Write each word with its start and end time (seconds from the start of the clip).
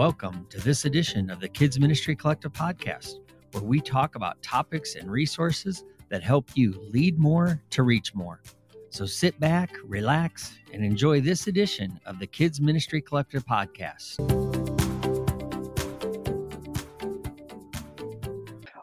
Welcome 0.00 0.46
to 0.48 0.58
this 0.58 0.86
edition 0.86 1.28
of 1.28 1.40
the 1.40 1.48
Kids 1.50 1.78
Ministry 1.78 2.16
Collective 2.16 2.54
podcast, 2.54 3.16
where 3.52 3.62
we 3.62 3.82
talk 3.82 4.14
about 4.14 4.42
topics 4.42 4.94
and 4.94 5.10
resources 5.10 5.84
that 6.08 6.22
help 6.22 6.48
you 6.54 6.72
lead 6.90 7.18
more 7.18 7.60
to 7.68 7.82
reach 7.82 8.14
more. 8.14 8.40
So 8.88 9.04
sit 9.04 9.38
back, 9.38 9.76
relax, 9.84 10.56
and 10.72 10.82
enjoy 10.82 11.20
this 11.20 11.48
edition 11.48 12.00
of 12.06 12.18
the 12.18 12.26
Kids 12.26 12.62
Ministry 12.62 13.02
Collective 13.02 13.44
podcast. 13.44 14.16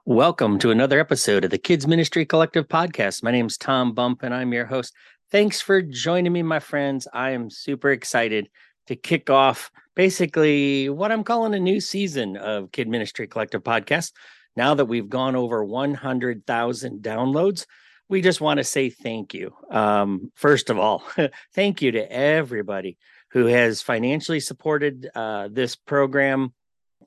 Welcome 0.06 0.60
to 0.60 0.70
another 0.70 1.00
episode 1.00 1.46
of 1.46 1.50
the 1.50 1.58
Kids 1.58 1.88
Ministry 1.88 2.28
Collective 2.28 2.68
podcast. 2.68 3.24
My 3.24 3.32
name 3.32 3.48
is 3.48 3.58
Tom 3.58 3.92
Bump, 3.94 4.22
and 4.22 4.36
I'm 4.36 4.54
your 4.54 4.68
host. 4.68 4.94
Thanks 5.32 5.62
for 5.62 5.82
joining 5.82 6.32
me, 6.32 6.44
my 6.44 6.60
friends. 6.60 7.08
I 7.12 7.32
am 7.32 7.50
super 7.50 7.90
excited 7.90 8.50
to 8.86 8.96
kick 8.96 9.32
off 9.32 9.72
basically 9.98 10.90
what 10.90 11.12
I'm 11.12 11.24
calling 11.24 11.56
a 11.56 11.60
new 11.60 11.82
season 11.82 12.38
of 12.38 12.72
Kid 12.72 12.88
Ministry 12.88 13.26
Collective 13.26 13.64
podcast. 13.64 14.12
Now 14.56 14.76
that 14.76 14.86
we've 14.86 15.10
gone 15.10 15.36
over 15.36 15.66
100,000 15.66 17.02
downloads, 17.02 17.66
we 18.08 18.22
just 18.22 18.40
want 18.40 18.60
to 18.60 18.64
say 18.64 18.92
thank 18.92 19.34
you. 19.34 19.56
Um, 19.72 20.32
first 20.36 20.70
of 20.70 20.78
all, 20.78 21.04
thank 21.56 21.82
you 21.82 21.94
to 21.94 22.12
everybody 22.12 23.00
who 23.32 23.48
has 23.48 23.82
financially 23.82 24.40
supported 24.40 25.10
uh, 25.16 25.50
this 25.52 25.76
program, 25.76 26.54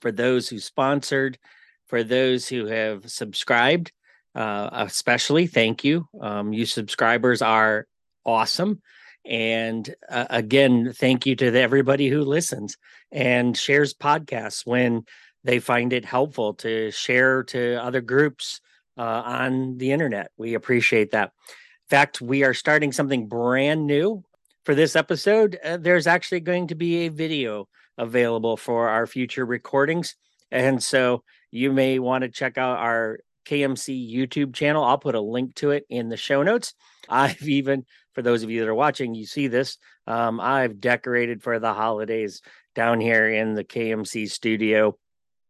for 0.00 0.10
those 0.10 0.48
who 0.48 0.58
sponsored, 0.58 1.38
for 1.86 2.02
those 2.02 2.48
who 2.48 2.66
have 2.66 3.08
subscribed, 3.08 3.92
uh, 4.34 4.68
especially 4.72 5.46
thank 5.46 5.84
you. 5.84 6.08
Um, 6.20 6.52
you 6.52 6.66
subscribers 6.66 7.40
are 7.40 7.86
awesome. 8.26 8.82
And 9.24 9.94
uh, 10.08 10.26
again, 10.30 10.92
thank 10.94 11.26
you 11.26 11.36
to 11.36 11.50
the, 11.50 11.60
everybody 11.60 12.08
who 12.08 12.22
listens 12.22 12.76
and 13.12 13.56
shares 13.56 13.94
podcasts 13.94 14.66
when 14.66 15.04
they 15.44 15.58
find 15.58 15.92
it 15.92 16.04
helpful 16.04 16.54
to 16.54 16.90
share 16.90 17.42
to 17.44 17.82
other 17.82 18.00
groups 18.00 18.60
uh, 18.98 19.22
on 19.24 19.78
the 19.78 19.92
internet. 19.92 20.30
We 20.36 20.54
appreciate 20.54 21.12
that. 21.12 21.32
In 21.48 21.88
fact, 21.96 22.20
we 22.20 22.44
are 22.44 22.54
starting 22.54 22.92
something 22.92 23.26
brand 23.26 23.86
new 23.86 24.22
for 24.64 24.74
this 24.74 24.96
episode. 24.96 25.58
Uh, 25.64 25.76
there's 25.76 26.06
actually 26.06 26.40
going 26.40 26.68
to 26.68 26.74
be 26.74 27.06
a 27.06 27.08
video 27.08 27.68
available 27.98 28.56
for 28.56 28.88
our 28.88 29.06
future 29.06 29.44
recordings. 29.44 30.14
And 30.50 30.82
so 30.82 31.22
you 31.50 31.72
may 31.72 31.98
want 31.98 32.22
to 32.22 32.28
check 32.28 32.58
out 32.58 32.78
our 32.78 33.20
KMC 33.46 34.12
YouTube 34.12 34.54
channel. 34.54 34.84
I'll 34.84 34.98
put 34.98 35.14
a 35.14 35.20
link 35.20 35.54
to 35.56 35.70
it 35.70 35.84
in 35.88 36.08
the 36.08 36.16
show 36.16 36.42
notes. 36.42 36.74
I've 37.08 37.42
even, 37.48 37.86
for 38.20 38.24
those 38.24 38.42
of 38.42 38.50
you 38.50 38.60
that 38.60 38.68
are 38.68 38.74
watching, 38.74 39.14
you 39.14 39.24
see 39.24 39.46
this. 39.46 39.78
Um, 40.06 40.40
I've 40.40 40.78
decorated 40.78 41.42
for 41.42 41.58
the 41.58 41.72
holidays 41.72 42.42
down 42.74 43.00
here 43.00 43.30
in 43.30 43.54
the 43.54 43.64
KMC 43.64 44.30
studio. 44.30 44.98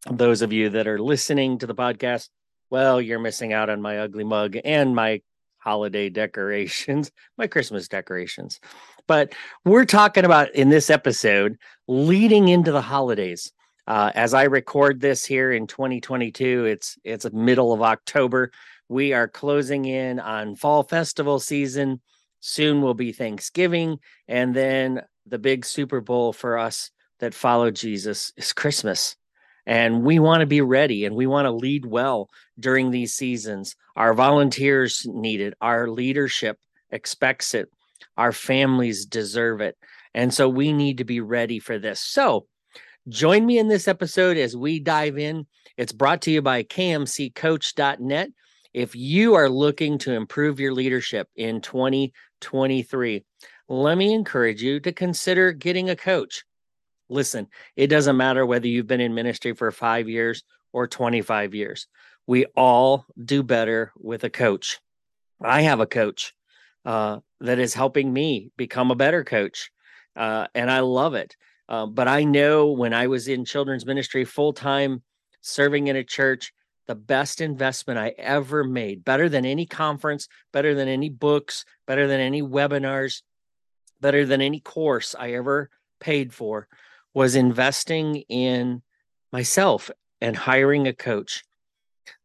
Those 0.08 0.40
of 0.40 0.52
you 0.52 0.70
that 0.70 0.86
are 0.86 1.00
listening 1.00 1.58
to 1.58 1.66
the 1.66 1.74
podcast, 1.74 2.28
well, 2.70 3.00
you're 3.00 3.18
missing 3.18 3.52
out 3.52 3.70
on 3.70 3.82
my 3.82 3.98
ugly 3.98 4.22
mug 4.22 4.56
and 4.64 4.94
my 4.94 5.20
holiday 5.58 6.08
decorations, 6.22 7.10
my 7.36 7.48
Christmas 7.48 7.88
decorations. 7.88 8.60
But 9.08 9.34
we're 9.64 9.84
talking 9.84 10.24
about 10.24 10.54
in 10.54 10.68
this 10.68 10.90
episode 10.90 11.58
leading 11.88 12.46
into 12.50 12.70
the 12.70 12.82
holidays. 12.82 13.52
Uh, 13.88 14.12
as 14.14 14.32
I 14.32 14.44
record 14.44 15.00
this 15.00 15.24
here 15.24 15.50
in 15.50 15.66
2022, 15.66 16.66
it's 16.66 16.96
it's 17.02 17.26
middle 17.32 17.72
of 17.72 17.82
October. 17.82 18.52
We 18.88 19.12
are 19.12 19.26
closing 19.26 19.86
in 19.86 20.20
on 20.20 20.54
fall 20.54 20.84
festival 20.84 21.40
season. 21.40 22.00
Soon 22.40 22.82
will 22.82 22.94
be 22.94 23.12
Thanksgiving, 23.12 23.98
and 24.26 24.54
then 24.54 25.02
the 25.26 25.38
big 25.38 25.64
Super 25.64 26.00
Bowl 26.00 26.32
for 26.32 26.58
us 26.58 26.90
that 27.18 27.34
follow 27.34 27.70
Jesus 27.70 28.32
is 28.36 28.52
Christmas. 28.52 29.16
And 29.66 30.02
we 30.02 30.18
want 30.18 30.40
to 30.40 30.46
be 30.46 30.62
ready 30.62 31.04
and 31.04 31.14
we 31.14 31.26
want 31.26 31.44
to 31.44 31.52
lead 31.52 31.84
well 31.84 32.30
during 32.58 32.90
these 32.90 33.14
seasons. 33.14 33.76
Our 33.94 34.14
volunteers 34.14 35.06
need 35.06 35.40
it, 35.40 35.54
our 35.60 35.88
leadership 35.88 36.58
expects 36.90 37.54
it, 37.54 37.68
our 38.16 38.32
families 38.32 39.04
deserve 39.04 39.60
it. 39.60 39.76
And 40.14 40.32
so 40.34 40.48
we 40.48 40.72
need 40.72 40.98
to 40.98 41.04
be 41.04 41.20
ready 41.20 41.58
for 41.58 41.78
this. 41.78 42.00
So, 42.00 42.46
Join 43.08 43.46
me 43.46 43.58
in 43.58 43.68
this 43.68 43.88
episode 43.88 44.36
as 44.36 44.56
we 44.56 44.78
dive 44.78 45.18
in. 45.18 45.46
It's 45.76 45.92
brought 45.92 46.20
to 46.22 46.30
you 46.30 46.42
by 46.42 46.62
kmccoach.net. 46.62 48.30
If 48.72 48.94
you 48.94 49.34
are 49.34 49.48
looking 49.48 49.98
to 49.98 50.12
improve 50.12 50.60
your 50.60 50.74
leadership 50.74 51.28
in 51.34 51.60
2023, 52.40 53.24
let 53.68 53.96
me 53.96 54.12
encourage 54.12 54.62
you 54.62 54.80
to 54.80 54.92
consider 54.92 55.52
getting 55.52 55.90
a 55.90 55.96
coach. 55.96 56.44
Listen, 57.08 57.48
it 57.76 57.88
doesn't 57.88 58.16
matter 58.16 58.44
whether 58.46 58.66
you've 58.66 58.86
been 58.86 59.00
in 59.00 59.14
ministry 59.14 59.52
for 59.54 59.70
five 59.70 60.08
years 60.08 60.44
or 60.72 60.86
25 60.86 61.54
years. 61.54 61.86
We 62.26 62.46
all 62.56 63.06
do 63.22 63.42
better 63.42 63.92
with 63.96 64.24
a 64.24 64.30
coach. 64.30 64.78
I 65.42 65.62
have 65.62 65.80
a 65.80 65.86
coach 65.86 66.34
uh, 66.84 67.18
that 67.40 67.58
is 67.58 67.74
helping 67.74 68.12
me 68.12 68.50
become 68.56 68.90
a 68.90 68.96
better 68.96 69.24
coach, 69.24 69.70
uh, 70.16 70.46
and 70.54 70.70
I 70.70 70.80
love 70.80 71.14
it. 71.14 71.36
Uh, 71.68 71.86
but 71.86 72.08
I 72.08 72.24
know 72.24 72.72
when 72.72 72.92
I 72.92 73.06
was 73.06 73.28
in 73.28 73.44
children's 73.44 73.86
ministry 73.86 74.24
full 74.24 74.52
time, 74.52 75.02
serving 75.40 75.86
in 75.86 75.96
a 75.96 76.04
church, 76.04 76.52
the 76.90 76.96
best 76.96 77.40
investment 77.40 78.00
I 78.00 78.14
ever 78.18 78.64
made, 78.64 79.04
better 79.04 79.28
than 79.28 79.46
any 79.46 79.64
conference, 79.64 80.26
better 80.52 80.74
than 80.74 80.88
any 80.88 81.08
books, 81.08 81.64
better 81.86 82.08
than 82.08 82.18
any 82.18 82.42
webinars, 82.42 83.22
better 84.00 84.26
than 84.26 84.40
any 84.40 84.58
course 84.58 85.14
I 85.16 85.34
ever 85.34 85.70
paid 86.00 86.34
for, 86.34 86.66
was 87.14 87.36
investing 87.36 88.24
in 88.28 88.82
myself 89.32 89.92
and 90.20 90.36
hiring 90.36 90.88
a 90.88 90.92
coach. 90.92 91.44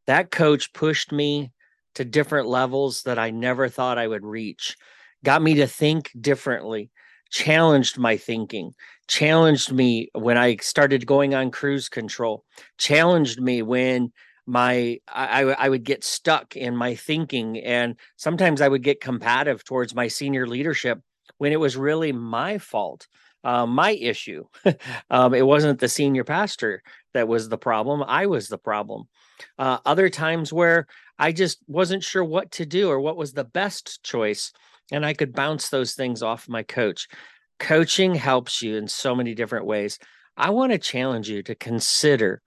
That 0.07 0.31
coach 0.31 0.73
pushed 0.73 1.11
me 1.11 1.51
to 1.93 2.03
different 2.03 2.47
levels 2.47 3.03
that 3.03 3.19
I 3.19 3.29
never 3.29 3.69
thought 3.69 3.99
I 3.99 4.07
would 4.07 4.25
reach, 4.25 4.77
got 5.23 5.43
me 5.43 5.53
to 5.53 5.67
think 5.67 6.09
differently, 6.19 6.89
challenged 7.29 7.99
my 7.99 8.17
thinking, 8.17 8.73
challenged 9.07 9.71
me 9.71 10.09
when 10.13 10.39
I 10.39 10.55
started 10.55 11.05
going 11.05 11.35
on 11.35 11.51
cruise 11.51 11.87
control, 11.87 12.43
challenged 12.79 13.39
me 13.39 13.61
when 13.61 14.11
my 14.45 14.99
I, 15.07 15.43
I 15.43 15.69
would 15.69 15.83
get 15.83 16.03
stuck 16.03 16.55
in 16.55 16.75
my 16.75 16.95
thinking 16.95 17.57
and 17.59 17.95
sometimes 18.15 18.61
I 18.61 18.67
would 18.67 18.83
get 18.83 19.01
combative 19.01 19.63
towards 19.63 19.95
my 19.95 20.07
senior 20.07 20.47
leadership 20.47 21.01
when 21.37 21.51
it 21.51 21.59
was 21.59 21.77
really 21.77 22.11
my 22.11 22.57
fault. 22.57 23.07
Uh, 23.43 23.67
my 23.67 23.91
issue. 23.91 24.43
um, 25.11 25.35
it 25.35 25.45
wasn't 25.45 25.79
the 25.79 25.87
senior 25.87 26.23
pastor 26.23 26.81
that 27.13 27.27
was 27.27 27.47
the 27.47 27.59
problem. 27.59 28.03
I 28.07 28.25
was 28.25 28.47
the 28.47 28.57
problem. 28.57 29.03
Uh, 29.59 29.77
other 29.85 30.09
times 30.09 30.51
where 30.51 30.87
I 31.19 31.31
just 31.31 31.59
wasn't 31.67 32.03
sure 32.03 32.23
what 32.23 32.49
to 32.53 32.65
do 32.65 32.89
or 32.89 32.99
what 32.99 33.17
was 33.17 33.33
the 33.33 33.43
best 33.43 34.01
choice. 34.01 34.51
And 34.91 35.05
I 35.05 35.13
could 35.13 35.35
bounce 35.35 35.69
those 35.69 35.93
things 35.93 36.23
off 36.23 36.49
my 36.49 36.63
coach 36.63 37.07
coaching 37.59 38.15
helps 38.15 38.61
you 38.61 38.75
in 38.75 38.87
so 38.87 39.15
many 39.15 39.33
different 39.33 39.65
ways. 39.65 39.99
I 40.37 40.49
want 40.49 40.71
to 40.71 40.77
challenge 40.77 41.29
you 41.29 41.43
to 41.43 41.55
consider 41.55 42.41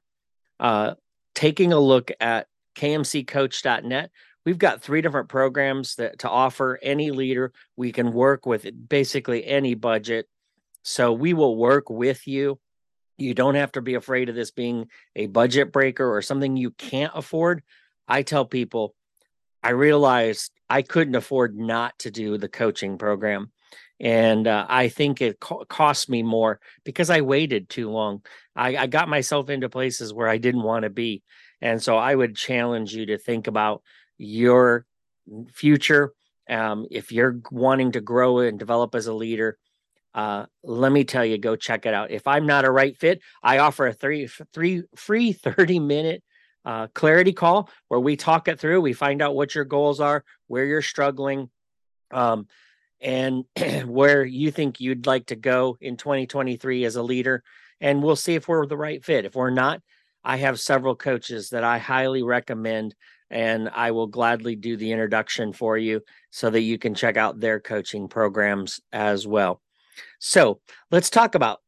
uh, 0.61 0.95
taking 1.39 1.73
a 1.73 1.79
look 1.79 2.11
at 2.19 2.49
kmccoach.net. 2.75 4.11
We've 4.45 4.59
got 4.59 4.83
three 4.83 5.03
different 5.03 5.29
programs 5.29 5.95
that 5.95 6.19
to 6.21 6.29
offer 6.29 6.81
any 6.83 7.13
leader. 7.13 7.53
We 7.77 7.93
can 7.93 8.13
work 8.13 8.45
with 8.45 8.67
basically 8.89 9.47
any 9.47 9.77
budget. 9.77 10.27
So 10.83 11.13
we 11.13 11.35
will 11.35 11.57
work 11.57 11.91
with 11.91 12.27
you. 12.27 12.59
You 13.19 13.35
don't 13.35 13.55
have 13.55 13.71
to 13.73 13.81
be 13.81 13.95
afraid 13.95 14.29
of 14.29 14.35
this 14.35 14.51
being 14.51 14.89
a 15.15 15.27
budget 15.27 15.71
breaker 15.71 16.13
or 16.13 16.23
something 16.23 16.57
you 16.57 16.73
can't 16.73 17.13
afford. 17.15 17.63
I 18.09 18.23
tell 18.23 18.45
people, 18.45 18.97
I 19.63 19.71
realized 19.71 20.51
I 20.69 20.83
couldn't 20.83 21.15
afford 21.15 21.57
not 21.57 21.97
to 22.01 22.11
do 22.11 22.37
the 22.37 22.49
coaching 22.49 22.99
program 22.99 23.53
and 24.01 24.47
uh, 24.47 24.67
I 24.69 24.89
think 24.89 25.21
it 25.21 25.41
co- 25.41 25.65
cost 25.65 26.09
me 26.09 26.23
more 26.23 26.61
because 26.85 27.11
I 27.11 27.21
waited 27.21 27.69
too 27.69 27.91
long. 27.91 28.23
I, 28.55 28.77
I 28.77 28.87
got 28.87 29.09
myself 29.09 29.51
into 29.51 29.69
places 29.69 30.13
where 30.13 30.29
I 30.29 30.39
didn't 30.39 30.63
want 30.63 30.85
to 30.85 30.91
be, 30.91 31.23
and 31.61 31.83
so 31.83 31.97
I 31.97 32.15
would 32.15 32.37
challenge 32.37 32.95
you 32.95 33.07
to 33.07 33.19
think 33.19 33.47
about 33.47 33.83
your 34.17 34.87
future. 35.53 36.13
Um, 36.49 36.87
if 36.91 37.13
you're 37.13 37.41
wanting 37.51 37.93
to 37.93 38.01
grow 38.01 38.39
and 38.39 38.59
develop 38.59 38.95
as 38.95 39.07
a 39.07 39.13
leader, 39.13 39.59
uh, 40.15 40.47
let 40.63 40.91
me 40.91 41.05
tell 41.05 41.25
you, 41.25 41.39
go 41.39 41.57
check 41.57 41.87
it 41.87 41.95
out. 41.95 42.11
If 42.11 42.27
I'm 42.27 42.47
not 42.47 42.65
a 42.65 42.71
right 42.71 42.97
fit, 42.97 43.21
I 43.43 43.59
offer 43.59 43.87
a 43.87 43.93
three 43.93 44.29
three 44.53 44.83
free 44.97 45.33
30 45.33 45.79
minute 45.81 46.23
uh, 46.65 46.87
clarity 46.89 47.33
call 47.33 47.71
where 47.89 48.01
we 48.01 48.17
talk 48.17 48.49
it 48.49 48.59
through. 48.59 48.81
We 48.81 48.93
find 48.93 49.23
out 49.23 49.35
what 49.35 49.55
your 49.55 49.65
goals 49.65 50.01
are, 50.01 50.25
where 50.47 50.65
you're 50.65 50.83
struggling. 50.83 51.51
Um, 52.11 52.47
and 53.01 53.45
where 53.87 54.25
you 54.25 54.51
think 54.51 54.81
you'd 54.81 55.07
like 55.07 55.27
to 55.27 55.37
go 55.37 55.77
in 55.81 55.97
2023 55.97 56.85
as 56.85 56.97
a 56.97 57.03
leader. 57.03 57.43
And 57.81 58.03
we'll 58.03 58.17
see 58.17 58.35
if 58.35 58.49
we're 58.49 58.67
the 58.67 58.77
right 58.77 59.05
fit. 59.05 59.25
If 59.25 59.37
we're 59.37 59.51
not, 59.51 59.83
I 60.25 60.37
have 60.37 60.59
several 60.61 60.97
coaches 60.97 61.51
that 61.51 61.65
I 61.65 61.79
highly 61.79 62.23
recommend, 62.23 62.95
and 63.31 63.69
I 63.69 63.93
will 63.93 64.09
gladly 64.09 64.57
do 64.57 64.77
the 64.77 64.91
introduction 64.91 65.53
for 65.53 65.79
you 65.79 66.03
so 66.31 66.51
that 66.51 66.61
you 66.61 66.79
can 66.79 66.95
check 66.95 67.17
out 67.17 67.39
their 67.39 67.61
coaching 67.61 68.09
programs 68.09 68.81
as 68.93 69.27
well. 69.27 69.63
So 70.19 70.61
let's 70.91 71.11
talk 71.11 71.35
about 71.35 71.61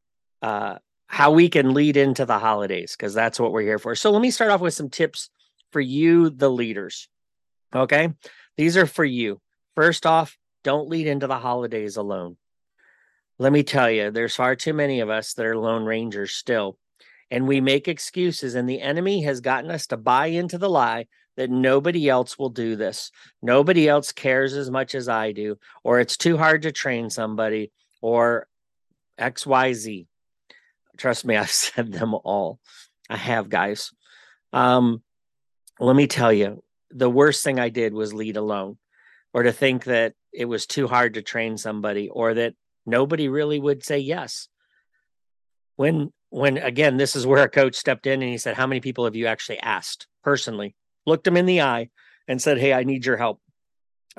uh, 0.43 0.79
how 1.06 1.32
we 1.32 1.49
can 1.49 1.75
lead 1.75 1.97
into 1.97 2.25
the 2.25 2.38
holidays 2.38 2.94
because 2.97 3.15
that's 3.15 3.38
what 3.38 3.53
we're 3.53 3.62
here 3.62 3.79
for. 3.79 3.94
So 3.94 4.11
let 4.11 4.23
me 4.23 4.31
start 4.31 4.50
off 4.50 4.61
with 4.61 4.75
some 4.75 4.91
tips 4.91 5.31
for 5.71 5.81
you, 5.81 6.31
the 6.31 6.50
leaders. 6.50 7.09
Okay. 7.75 8.15
These 8.56 8.77
are 8.77 8.87
for 8.87 9.05
you. 9.05 9.41
First 9.75 10.06
off, 10.06 10.37
don't 10.62 10.89
lead 10.89 11.07
into 11.07 11.27
the 11.27 11.39
holidays 11.39 11.97
alone. 11.97 12.37
Let 13.39 13.53
me 13.53 13.62
tell 13.62 13.91
you, 13.91 14.11
there's 14.11 14.37
far 14.37 14.55
too 14.55 14.75
many 14.75 15.01
of 15.01 15.09
us 15.09 15.35
that 15.35 15.47
are 15.47 15.57
lone 15.57 15.85
rangers 15.85 16.33
still. 16.33 16.77
And 17.31 17.47
we 17.47 17.61
make 17.61 17.89
excuses, 17.89 18.55
and 18.55 18.69
the 18.69 18.81
enemy 18.81 19.23
has 19.23 19.41
gotten 19.41 19.71
us 19.71 19.87
to 19.89 19.97
buy 19.97 20.27
into 20.27 20.59
the 20.59 20.69
lie 20.69 21.07
that 21.37 21.49
nobody 21.49 22.09
else 22.09 22.39
will 22.39 22.51
do 22.51 22.77
this. 22.77 23.11
Nobody 23.41 23.89
else 23.89 24.12
cares 24.12 24.53
as 24.55 24.71
much 24.71 24.95
as 24.95 25.09
I 25.09 25.33
do, 25.33 25.57
or 25.85 26.01
it's 26.01 26.17
too 26.17 26.37
hard 26.37 26.63
to 26.63 26.73
train 26.73 27.09
somebody, 27.09 27.73
or 28.03 28.47
XYZ. 29.19 30.06
Trust 30.99 31.25
me, 31.25 31.37
I've 31.39 31.51
said 31.51 31.93
them 31.93 32.15
all. 32.15 32.59
I 33.09 33.17
have, 33.17 33.49
guys. 33.49 33.93
Um, 34.53 35.03
let 35.79 35.97
me 35.97 36.06
tell 36.06 36.33
you, 36.33 36.63
the 36.91 37.09
worst 37.09 37.43
thing 37.43 37.59
I 37.59 37.71
did 37.71 37.95
was 37.95 38.13
lead 38.13 38.37
alone, 38.37 38.77
or 39.33 39.45
to 39.45 39.53
think 39.53 39.85
that 39.85 40.15
it 40.32 40.44
was 40.44 40.67
too 40.67 40.87
hard 40.87 41.15
to 41.15 41.23
train 41.23 41.56
somebody, 41.56 42.09
or 42.09 42.35
that 42.35 42.55
nobody 42.87 43.29
really 43.29 43.59
would 43.59 43.85
say 43.85 43.99
yes. 43.99 44.49
When 45.77 46.12
when 46.31 46.59
again, 46.59 46.97
this 46.97 47.17
is 47.17 47.27
where 47.27 47.43
a 47.43 47.49
coach 47.49 47.75
stepped 47.75 48.06
in 48.06 48.23
and 48.23 48.31
he 48.31 48.38
said, 48.38 48.56
How 48.56 48.67
many 48.67 48.81
people 48.81 49.05
have 49.05 49.17
you 49.17 49.27
actually 49.27 49.59
asked 49.59 50.06
personally? 50.23 50.75
Looked 51.06 51.27
him 51.27 51.37
in 51.37 51.47
the 51.47 51.62
eye 51.62 51.91
and 52.29 52.41
said, 52.41 52.59
Hey, 52.59 52.73
I 52.73 52.85
need 52.85 53.05
your 53.05 53.17
help. 53.17 53.41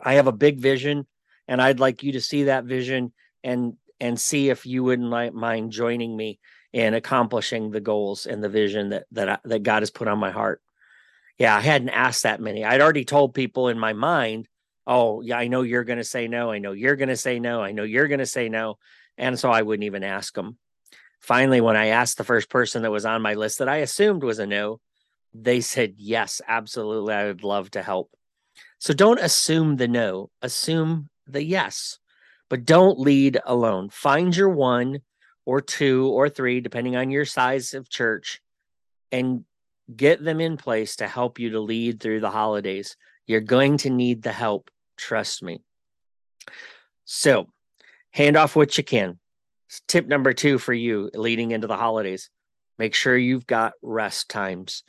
I 0.02 0.13
have 0.13 0.28
a 0.28 0.34
big 0.34 0.60
vision 0.60 1.08
and 1.48 1.62
I'd 1.62 1.80
like 1.80 2.04
you 2.04 2.13
to 2.13 2.22
see 2.22 2.44
that 2.44 2.66
vision 2.66 3.13
and 3.44 3.74
and 4.00 4.19
see 4.19 4.50
if 4.50 4.66
you 4.66 4.84
wouldn't 4.84 5.36
mind 5.36 5.72
joining 5.72 6.16
me 6.16 6.40
in 6.74 6.94
accomplishing 6.94 7.69
the 7.69 7.81
goals 7.81 8.25
and 8.25 8.44
the 8.44 8.50
vision 8.50 8.90
that 8.90 9.06
that 9.12 9.30
I, 9.30 9.38
that 9.46 9.63
God 9.63 9.81
has 9.81 9.92
put 9.92 10.08
on 10.08 10.19
my 10.19 10.31
heart. 10.31 10.62
Yeah, 11.38 11.56
I 11.56 11.62
hadn't 11.62 11.90
asked 11.90 12.24
that 12.24 12.42
many. 12.42 12.66
I'd 12.66 12.81
already 12.81 13.06
told 13.06 13.34
people 13.34 13.68
in 13.68 13.80
my 13.80 13.94
mind, 13.94 14.48
"Oh, 14.88 15.22
yeah, 15.22 15.38
I 15.38 15.48
know 15.48 15.62
you're 15.62 15.83
going 15.83 15.98
to 15.98 16.04
say 16.04 16.28
no. 16.28 16.51
I 16.51 16.60
know 16.60 16.72
you're 16.72 16.95
going 16.95 17.10
to 17.10 17.18
say 17.18 17.39
no. 17.39 17.62
I 17.62 17.72
know 17.72 17.83
you're 17.83 18.07
going 18.07 18.19
to 18.19 18.25
say 18.25 18.50
no." 18.50 18.78
And 19.18 19.38
so 19.38 19.51
I 19.51 19.62
wouldn't 19.62 19.86
even 19.86 20.04
ask 20.04 20.33
them. 20.33 20.57
Finally, 21.19 21.62
when 21.62 21.75
I 21.75 21.88
asked 21.88 22.18
the 22.18 22.24
first 22.24 22.50
person 22.50 22.81
that 22.81 22.92
was 22.92 23.06
on 23.06 23.22
my 23.22 23.36
list 23.36 23.60
that 23.60 23.69
I 23.69 23.78
assumed 23.78 24.24
was 24.24 24.39
a 24.39 24.48
no, 24.48 24.80
they 25.33 25.62
said, 25.62 25.95
"Yes, 25.98 26.42
absolutely. 26.48 27.13
I 27.13 27.25
would 27.25 27.44
love 27.44 27.72
to 27.72 27.83
help." 27.83 28.12
So 28.80 28.94
don't 28.94 29.19
assume 29.19 29.75
the 29.75 29.88
no, 29.88 30.31
assume 30.42 31.10
the 31.27 31.44
yes. 31.44 32.00
But 32.50 32.66
don't 32.66 33.00
lead 33.00 33.39
alone. 33.45 33.89
Find 33.89 34.36
your 34.36 34.50
one 34.50 35.01
or 35.45 35.62
two 35.62 36.07
or 36.07 36.30
three, 36.30 36.62
depending 36.62 36.95
on 36.95 37.12
your 37.12 37.25
size 37.25 37.75
of 37.75 37.89
church, 37.89 38.42
and 39.12 39.45
get 39.95 40.24
them 40.24 40.42
in 40.42 40.57
place 40.57 40.95
to 40.98 41.07
help 41.07 41.38
you 41.38 41.51
to 41.51 41.60
lead 41.60 42.00
through 42.00 42.22
the 42.22 42.31
holidays. 42.31 42.98
You're 43.27 43.42
going 43.42 43.77
to 43.77 43.92
need 43.92 44.24
the 44.24 44.31
help. 44.31 44.71
Trust 45.01 45.42
me. 45.42 45.63
So, 47.06 47.48
hand 48.12 48.38
off 48.38 48.56
what 48.56 48.77
you 48.77 48.83
can. 48.83 49.18
Tip 49.88 50.07
number 50.07 50.31
two 50.31 50.59
for 50.59 50.74
you 50.74 51.09
leading 51.15 51.51
into 51.51 51.65
the 51.65 51.75
holidays 51.75 52.30
make 52.77 52.94
sure 52.95 53.18
you've 53.18 53.45
got 53.45 53.74
rest 53.81 54.30
times. 54.30 54.83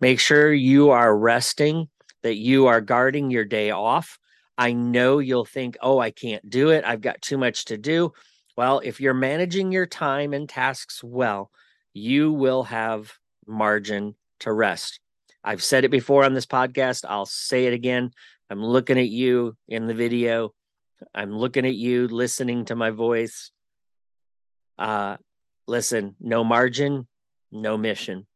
Make 0.00 0.20
sure 0.20 0.52
you 0.52 0.90
are 0.90 1.16
resting, 1.16 1.88
that 2.22 2.36
you 2.36 2.66
are 2.66 2.80
guarding 2.80 3.30
your 3.30 3.46
day 3.46 3.70
off. 3.70 4.18
I 4.58 4.72
know 4.72 5.20
you'll 5.20 5.46
think, 5.46 5.78
oh, 5.80 5.98
I 5.98 6.10
can't 6.10 6.48
do 6.48 6.68
it. 6.68 6.84
I've 6.84 7.00
got 7.00 7.22
too 7.22 7.38
much 7.38 7.66
to 7.66 7.78
do. 7.78 8.12
Well, 8.58 8.80
if 8.84 9.00
you're 9.00 9.14
managing 9.14 9.72
your 9.72 9.86
time 9.86 10.34
and 10.34 10.48
tasks 10.48 11.02
well, 11.02 11.50
you 11.94 12.32
will 12.32 12.64
have 12.64 13.12
margin 13.46 14.16
to 14.40 14.52
rest. 14.52 15.00
I've 15.42 15.62
said 15.62 15.84
it 15.84 15.90
before 15.90 16.24
on 16.24 16.34
this 16.34 16.46
podcast. 16.46 17.04
I'll 17.08 17.26
say 17.26 17.66
it 17.66 17.72
again. 17.72 18.10
I'm 18.50 18.64
looking 18.64 18.98
at 18.98 19.08
you 19.08 19.56
in 19.68 19.86
the 19.86 19.94
video. 19.94 20.52
I'm 21.14 21.32
looking 21.32 21.64
at 21.64 21.76
you 21.76 22.08
listening 22.08 22.64
to 22.64 22.74
my 22.74 22.90
voice. 22.90 23.52
Uh, 24.76 25.18
listen, 25.68 26.16
no 26.18 26.42
margin, 26.42 27.06
no 27.52 27.78
mission. 27.78 28.26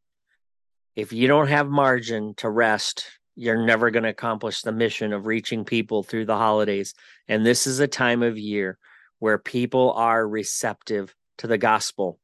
If 0.94 1.12
you 1.12 1.26
don't 1.26 1.48
have 1.48 1.68
margin 1.68 2.34
to 2.36 2.48
rest, 2.48 3.06
you're 3.34 3.66
never 3.66 3.90
going 3.90 4.04
to 4.04 4.10
accomplish 4.10 4.62
the 4.62 4.70
mission 4.70 5.12
of 5.12 5.26
reaching 5.26 5.64
people 5.64 6.04
through 6.04 6.26
the 6.26 6.36
holidays. 6.36 6.94
And 7.26 7.44
this 7.44 7.66
is 7.66 7.80
a 7.80 7.88
time 7.88 8.22
of 8.22 8.38
year 8.38 8.78
where 9.18 9.38
people 9.38 9.92
are 9.94 10.26
receptive 10.26 11.12
to 11.38 11.48
the 11.48 11.58
gospel 11.58 12.20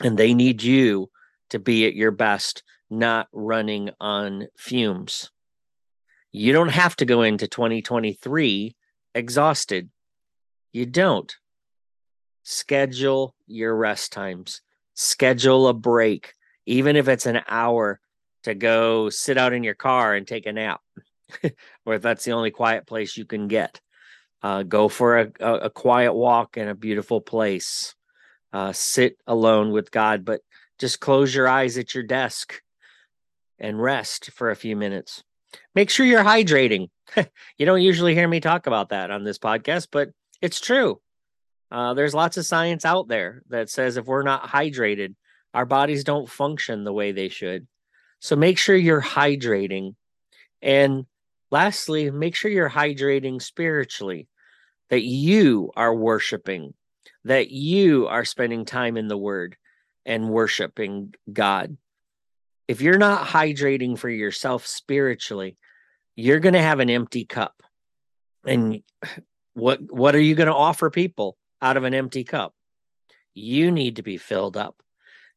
and 0.00 0.16
they 0.16 0.34
need 0.34 0.62
you 0.62 1.10
to 1.50 1.58
be 1.58 1.84
at 1.86 1.96
your 1.96 2.12
best, 2.12 2.62
not 2.88 3.26
running 3.32 3.90
on 4.00 4.46
fumes. 4.56 5.30
You 6.36 6.52
don't 6.52 6.70
have 6.70 6.96
to 6.96 7.04
go 7.04 7.22
into 7.22 7.46
2023 7.46 8.74
exhausted. 9.14 9.88
You 10.72 10.84
don't. 10.84 11.32
Schedule 12.42 13.36
your 13.46 13.76
rest 13.76 14.12
times, 14.12 14.60
schedule 14.94 15.68
a 15.68 15.72
break, 15.72 16.34
even 16.66 16.96
if 16.96 17.06
it's 17.06 17.26
an 17.26 17.42
hour 17.46 18.00
to 18.42 18.54
go 18.56 19.10
sit 19.10 19.38
out 19.38 19.52
in 19.52 19.62
your 19.62 19.76
car 19.76 20.16
and 20.16 20.26
take 20.26 20.46
a 20.46 20.52
nap, 20.52 20.80
or 21.86 21.94
if 21.94 22.02
that's 22.02 22.24
the 22.24 22.32
only 22.32 22.50
quiet 22.50 22.84
place 22.84 23.16
you 23.16 23.24
can 23.24 23.46
get. 23.46 23.80
Uh, 24.42 24.64
go 24.64 24.88
for 24.88 25.20
a, 25.20 25.30
a, 25.38 25.54
a, 25.54 25.70
quiet 25.70 26.14
walk 26.14 26.56
in 26.56 26.66
a 26.66 26.74
beautiful 26.74 27.20
place. 27.20 27.94
Uh, 28.52 28.72
sit 28.72 29.16
alone 29.28 29.70
with 29.70 29.92
God, 29.92 30.24
but 30.24 30.40
just 30.80 30.98
close 30.98 31.32
your 31.32 31.46
eyes 31.46 31.78
at 31.78 31.94
your 31.94 32.02
desk 32.02 32.60
and 33.60 33.80
rest 33.80 34.32
for 34.32 34.50
a 34.50 34.56
few 34.56 34.74
minutes. 34.74 35.22
Make 35.74 35.90
sure 35.90 36.06
you're 36.06 36.24
hydrating. 36.24 36.88
you 37.58 37.66
don't 37.66 37.82
usually 37.82 38.14
hear 38.14 38.28
me 38.28 38.40
talk 38.40 38.66
about 38.66 38.90
that 38.90 39.10
on 39.10 39.24
this 39.24 39.38
podcast, 39.38 39.88
but 39.90 40.10
it's 40.40 40.60
true. 40.60 41.00
Uh, 41.70 41.94
there's 41.94 42.14
lots 42.14 42.36
of 42.36 42.46
science 42.46 42.84
out 42.84 43.08
there 43.08 43.42
that 43.48 43.70
says 43.70 43.96
if 43.96 44.06
we're 44.06 44.22
not 44.22 44.48
hydrated, 44.48 45.14
our 45.52 45.66
bodies 45.66 46.04
don't 46.04 46.28
function 46.28 46.84
the 46.84 46.92
way 46.92 47.12
they 47.12 47.28
should. 47.28 47.66
So 48.20 48.36
make 48.36 48.58
sure 48.58 48.76
you're 48.76 49.02
hydrating. 49.02 49.94
And 50.62 51.06
lastly, 51.50 52.10
make 52.10 52.34
sure 52.34 52.50
you're 52.50 52.70
hydrating 52.70 53.40
spiritually 53.40 54.28
that 54.90 55.02
you 55.02 55.72
are 55.76 55.94
worshiping, 55.94 56.74
that 57.24 57.50
you 57.50 58.06
are 58.06 58.24
spending 58.24 58.64
time 58.64 58.96
in 58.96 59.08
the 59.08 59.18
word 59.18 59.56
and 60.06 60.30
worshiping 60.30 61.14
God. 61.32 61.76
If 62.66 62.80
you're 62.80 62.98
not 62.98 63.26
hydrating 63.26 63.98
for 63.98 64.08
yourself 64.08 64.66
spiritually, 64.66 65.56
you're 66.16 66.40
going 66.40 66.54
to 66.54 66.62
have 66.62 66.80
an 66.80 66.90
empty 66.90 67.24
cup. 67.24 67.62
And 68.46 68.82
what 69.54 69.80
what 69.92 70.14
are 70.14 70.20
you 70.20 70.34
going 70.34 70.48
to 70.48 70.54
offer 70.54 70.90
people 70.90 71.36
out 71.60 71.76
of 71.76 71.84
an 71.84 71.94
empty 71.94 72.24
cup? 72.24 72.54
You 73.34 73.70
need 73.70 73.96
to 73.96 74.02
be 74.02 74.16
filled 74.16 74.56
up. 74.56 74.82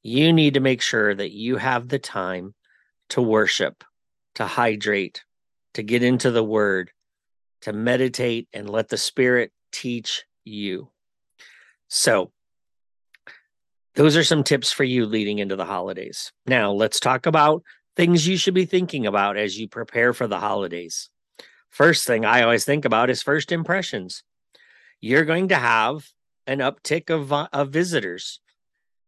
You 0.03 0.31
need 0.31 0.53
to 0.53 0.59
make 0.59 0.81
sure 0.81 1.13
that 1.13 1.31
you 1.31 1.57
have 1.57 1.87
the 1.87 1.99
time 1.99 2.53
to 3.09 3.21
worship, 3.21 3.83
to 4.35 4.45
hydrate, 4.45 5.23
to 5.73 5.83
get 5.83 6.03
into 6.03 6.31
the 6.31 6.43
word, 6.43 6.91
to 7.61 7.73
meditate 7.73 8.47
and 8.53 8.69
let 8.69 8.89
the 8.89 8.97
Spirit 8.97 9.51
teach 9.71 10.25
you. 10.43 10.89
So, 11.87 12.31
those 13.97 14.15
are 14.15 14.23
some 14.23 14.43
tips 14.43 14.71
for 14.71 14.83
you 14.83 15.07
leading 15.07 15.39
into 15.39 15.55
the 15.55 15.65
holidays. 15.65 16.31
Now, 16.45 16.71
let's 16.71 16.99
talk 16.99 17.25
about 17.25 17.63
things 17.95 18.27
you 18.27 18.37
should 18.37 18.53
be 18.53 18.65
thinking 18.65 19.07
about 19.07 19.37
as 19.37 19.59
you 19.59 19.67
prepare 19.67 20.13
for 20.13 20.27
the 20.27 20.39
holidays. 20.39 21.09
First 21.71 22.05
thing 22.05 22.23
I 22.23 22.43
always 22.43 22.63
think 22.63 22.85
about 22.85 23.09
is 23.09 23.23
first 23.23 23.51
impressions. 23.51 24.23
You're 25.01 25.25
going 25.25 25.47
to 25.47 25.55
have 25.55 26.07
an 26.45 26.59
uptick 26.59 27.09
of, 27.09 27.33
of 27.33 27.71
visitors, 27.71 28.39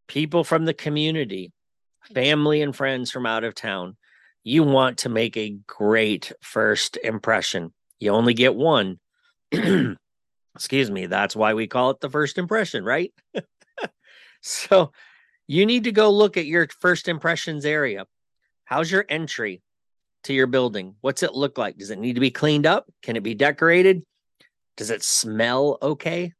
people 0.08 0.42
from 0.42 0.64
the 0.64 0.74
community, 0.74 1.52
family 2.12 2.60
and 2.60 2.74
friends 2.74 3.12
from 3.12 3.26
out 3.26 3.44
of 3.44 3.54
town. 3.54 3.96
You 4.42 4.64
want 4.64 4.98
to 4.98 5.08
make 5.08 5.36
a 5.36 5.56
great 5.68 6.32
first 6.40 6.96
impression. 6.96 7.72
You 8.00 8.10
only 8.10 8.34
get 8.34 8.56
one. 8.56 8.98
Excuse 9.52 10.90
me. 10.90 11.06
That's 11.06 11.36
why 11.36 11.54
we 11.54 11.68
call 11.68 11.90
it 11.90 12.00
the 12.00 12.10
first 12.10 12.38
impression, 12.38 12.84
right? 12.84 13.14
so 14.42 14.92
you 15.46 15.66
need 15.66 15.84
to 15.84 15.92
go 15.92 16.10
look 16.10 16.36
at 16.36 16.46
your 16.46 16.68
first 16.80 17.08
impressions 17.08 17.64
area. 17.64 18.06
How's 18.64 18.90
your 18.90 19.04
entry 19.08 19.62
to 20.24 20.32
your 20.32 20.46
building? 20.46 20.94
What's 21.00 21.22
it 21.22 21.34
look 21.34 21.58
like? 21.58 21.76
Does 21.76 21.90
it 21.90 21.98
need 21.98 22.14
to 22.14 22.20
be 22.20 22.30
cleaned 22.30 22.66
up? 22.66 22.86
Can 23.02 23.16
it 23.16 23.22
be 23.22 23.34
decorated? 23.34 24.04
Does 24.76 24.90
it 24.90 25.02
smell 25.02 25.78
okay? 25.82 26.32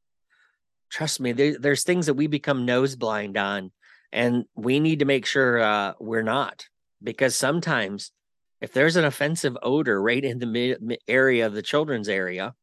Trust 0.90 1.20
me, 1.20 1.32
there, 1.32 1.58
there's 1.58 1.82
things 1.82 2.06
that 2.06 2.14
we 2.14 2.26
become 2.26 2.64
nose 2.64 2.96
blind 2.96 3.36
on, 3.36 3.70
and 4.12 4.44
we 4.54 4.80
need 4.80 5.00
to 5.00 5.04
make 5.04 5.26
sure 5.26 5.60
uh, 5.60 5.94
we're 6.00 6.22
not 6.22 6.66
because 7.02 7.34
sometimes 7.34 8.12
if 8.60 8.72
there's 8.72 8.96
an 8.96 9.04
offensive 9.04 9.56
odor 9.62 10.00
right 10.00 10.24
in 10.24 10.38
the 10.38 10.46
mid, 10.46 10.98
area 11.08 11.46
of 11.46 11.54
the 11.54 11.62
children's 11.62 12.08
area, 12.08 12.54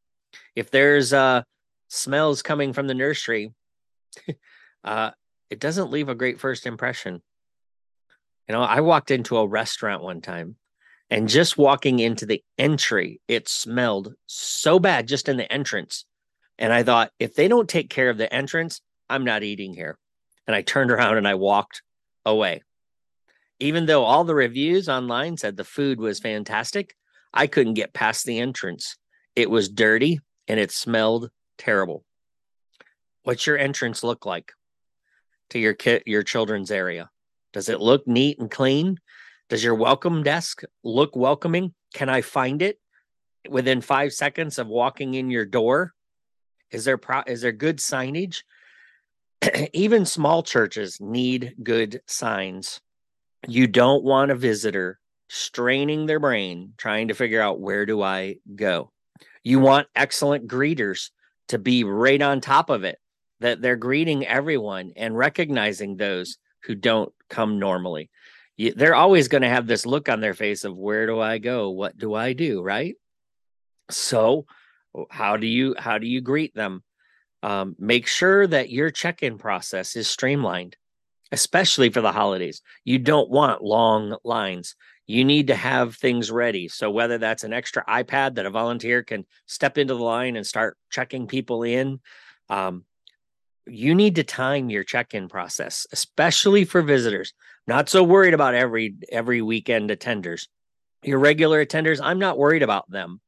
if 0.56 0.70
there's 0.72 1.14
uh, 1.14 1.44
smells 1.88 2.42
coming 2.42 2.74
from 2.74 2.88
the 2.88 2.94
nursery, 2.94 3.54
uh, 4.84 5.12
it 5.50 5.60
doesn't 5.60 5.92
leave 5.92 6.10
a 6.10 6.16
great 6.16 6.40
first 6.40 6.66
impression. 6.66 7.22
You 8.48 8.54
know, 8.54 8.62
I 8.62 8.82
walked 8.82 9.12
into 9.12 9.38
a 9.38 9.48
restaurant 9.48 10.04
one 10.04 10.22
time 10.22 10.56
and 11.10 11.30
just 11.30 11.58
walking 11.58 12.00
into 12.00 12.26
the 12.26 12.44
entry, 12.58 13.22
it 13.28 13.48
smelled 13.48 14.14
so 14.26 14.80
bad 14.80 15.08
just 15.08 15.30
in 15.30 15.38
the 15.38 15.52
entrance. 15.52 16.06
And 16.58 16.74
I 16.74 16.84
thought, 16.84 17.12
if 17.20 17.36
they 17.36 17.48
don't 17.48 17.70
take 17.70 17.90
care 17.90 18.10
of 18.10 18.18
the 18.18 18.32
entrance, 18.34 18.82
I'm 19.10 19.24
not 19.24 19.44
eating 19.44 19.74
here. 19.74 19.98
And 20.48 20.56
I 20.56 20.62
turned 20.62 20.92
around 20.92 21.18
and 21.18 21.28
I 21.28 21.36
walked 21.36 21.82
away. 22.26 22.64
Even 23.60 23.86
though 23.86 24.04
all 24.04 24.24
the 24.24 24.36
reviews 24.36 24.90
online 24.90 25.38
said 25.38 25.56
the 25.56 25.64
food 25.64 26.00
was 26.00 26.20
fantastic, 26.20 26.96
I 27.34 27.48
couldn't 27.48 27.76
get 27.76 27.94
past 27.94 28.26
the 28.26 28.40
entrance. 28.40 28.98
It 29.36 29.50
was 29.50 29.70
dirty 29.70 30.20
and 30.48 30.60
it 30.60 30.72
smelled 30.72 31.30
terrible. 31.58 32.04
What's 33.24 33.46
your 33.46 33.58
entrance 33.58 34.04
look 34.04 34.26
like 34.26 34.54
to 35.50 35.60
your 35.60 35.74
kid, 35.74 36.04
your 36.06 36.24
children's 36.24 36.72
area? 36.72 37.10
Does 37.54 37.70
it 37.70 37.82
look 37.82 38.08
neat 38.08 38.40
and 38.40 38.52
clean? 38.52 39.00
Does 39.50 39.64
your 39.64 39.76
welcome 39.76 40.24
desk 40.24 40.64
look 40.84 41.16
welcoming? 41.16 41.74
Can 41.94 42.10
I 42.10 42.22
find 42.22 42.62
it 42.62 42.80
within 43.50 43.82
five 43.82 44.14
seconds 44.14 44.60
of 44.60 44.68
walking 44.68 45.14
in 45.14 45.30
your 45.30 45.46
door? 45.46 45.94
Is 46.72 46.86
there 46.86 46.98
pro- 46.98 47.24
is 47.26 47.42
there 47.42 47.52
good 47.52 47.78
signage? 47.78 48.44
Even 49.74 50.06
small 50.06 50.44
churches 50.44 51.00
need 51.00 51.56
good 51.64 52.02
signs. 52.06 52.82
You 53.48 53.68
don't 53.68 54.04
want 54.04 54.32
a 54.32 54.36
visitor 54.36 55.00
straining 55.30 56.06
their 56.06 56.20
brain 56.20 56.74
trying 56.78 57.10
to 57.10 57.14
figure 57.14 57.42
out 57.42 57.60
where 57.60 57.86
do 57.86 58.02
I 58.02 58.38
go. 58.56 58.92
You 59.44 59.60
want 59.60 59.88
excellent 59.96 60.48
greeters 60.48 61.12
to 61.50 61.58
be 61.58 61.84
right 61.84 62.22
on 62.22 62.42
top 62.42 62.70
of 62.70 62.84
it, 62.84 63.00
that 63.40 63.62
they're 63.62 63.76
greeting 63.76 64.26
everyone 64.26 64.94
and 64.96 65.18
recognizing 65.18 65.96
those 65.96 66.38
who 66.64 66.76
don't 66.76 67.14
come 67.30 67.60
normally. 67.60 68.10
You, 68.56 68.74
they're 68.74 68.96
always 68.96 69.28
going 69.28 69.44
to 69.44 69.50
have 69.50 69.68
this 69.68 69.86
look 69.86 70.10
on 70.10 70.20
their 70.20 70.34
face 70.34 70.64
of 70.64 70.76
where 70.76 71.06
do 71.06 71.20
I 71.20 71.38
go? 71.38 71.70
What 71.70 71.98
do 71.98 72.14
I 72.14 72.34
do? 72.34 72.62
Right. 72.62 72.96
So, 73.90 74.46
how 75.10 75.38
do 75.38 75.46
you 75.46 75.76
how 75.78 76.00
do 76.00 76.08
you 76.08 76.22
greet 76.22 76.56
them? 76.56 76.84
Um, 77.44 77.76
make 77.78 78.08
sure 78.08 78.48
that 78.48 78.72
your 78.72 78.90
check-in 78.90 79.38
process 79.38 79.96
is 79.96 80.08
streamlined, 80.08 80.76
especially 81.32 81.90
for 81.92 82.02
the 82.02 82.12
holidays. 82.12 82.62
You 82.84 82.98
don't 82.98 83.30
want 83.30 83.64
long 83.64 84.18
lines 84.24 84.76
you 85.08 85.24
need 85.24 85.48
to 85.48 85.56
have 85.56 85.96
things 85.96 86.30
ready. 86.30 86.68
So 86.68 86.92
whether 86.92 87.18
that's 87.18 87.46
an 87.46 87.54
extra 87.54 87.84
iPad 87.86 88.36
that 88.36 88.46
a 88.46 88.50
volunteer 88.50 89.04
can 89.04 89.26
step 89.46 89.78
into 89.78 89.96
the 89.96 90.04
line 90.04 90.36
and 90.36 90.46
start 90.46 90.78
checking 90.90 91.28
people 91.28 91.64
in, 91.64 92.02
um, 92.50 92.84
you 93.70 93.96
need 93.96 94.16
to 94.16 94.24
time 94.24 94.70
your 94.70 94.84
check-in 94.84 95.28
process, 95.28 95.88
especially 95.92 96.66
for 96.66 96.82
visitors. 96.82 97.34
Not 97.68 97.90
so 97.90 98.04
worried 98.04 98.34
about 98.34 98.56
every 98.56 98.96
every 99.12 99.42
weekend 99.42 99.90
attenders. 99.90 100.48
Your 101.04 101.20
regular 101.20 101.66
attenders, 101.66 102.00
I'm 102.02 102.20
not 102.20 102.38
worried 102.38 102.64
about 102.64 102.90
them. 102.90 103.20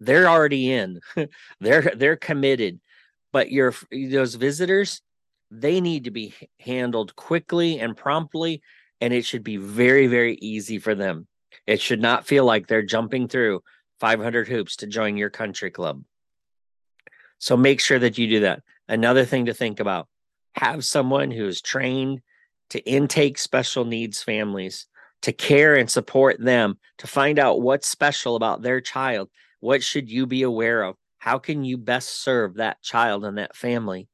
They're 0.00 0.28
already 0.28 0.72
in. 0.72 1.00
they're 1.60 1.92
they're 1.94 2.16
committed. 2.16 2.80
But 3.32 3.50
your 3.50 3.74
those 3.90 4.34
visitors, 4.34 5.02
they 5.50 5.80
need 5.80 6.04
to 6.04 6.10
be 6.10 6.34
handled 6.60 7.16
quickly 7.16 7.78
and 7.80 7.96
promptly 7.96 8.62
and 9.02 9.12
it 9.12 9.24
should 9.24 9.42
be 9.42 9.56
very, 9.56 10.06
very 10.06 10.36
easy 10.36 10.78
for 10.78 10.94
them. 10.94 11.26
It 11.66 11.80
should 11.80 12.00
not 12.00 12.24
feel 12.24 12.44
like 12.44 12.68
they're 12.68 12.84
jumping 12.84 13.26
through 13.26 13.64
500 13.98 14.46
hoops 14.46 14.76
to 14.76 14.86
join 14.86 15.16
your 15.16 15.28
country 15.28 15.72
club. 15.72 16.04
So 17.38 17.56
make 17.56 17.80
sure 17.80 17.98
that 17.98 18.16
you 18.16 18.28
do 18.28 18.40
that. 18.40 18.62
Another 18.88 19.24
thing 19.24 19.46
to 19.46 19.54
think 19.54 19.80
about 19.80 20.08
have 20.54 20.84
someone 20.84 21.30
who 21.30 21.46
is 21.46 21.60
trained 21.60 22.20
to 22.70 22.80
intake 22.80 23.38
special 23.38 23.84
needs 23.84 24.22
families, 24.22 24.86
to 25.22 25.32
care 25.32 25.76
and 25.76 25.90
support 25.90 26.40
them, 26.40 26.78
to 26.98 27.06
find 27.06 27.38
out 27.38 27.60
what's 27.60 27.88
special 27.88 28.36
about 28.36 28.62
their 28.62 28.80
child. 28.80 29.28
What 29.60 29.82
should 29.82 30.10
you 30.10 30.26
be 30.26 30.42
aware 30.42 30.82
of? 30.82 30.96
How 31.18 31.38
can 31.38 31.64
you 31.64 31.78
best 31.78 32.22
serve 32.22 32.54
that 32.54 32.82
child 32.82 33.24
and 33.24 33.38
that 33.38 33.54
family? 33.56 34.08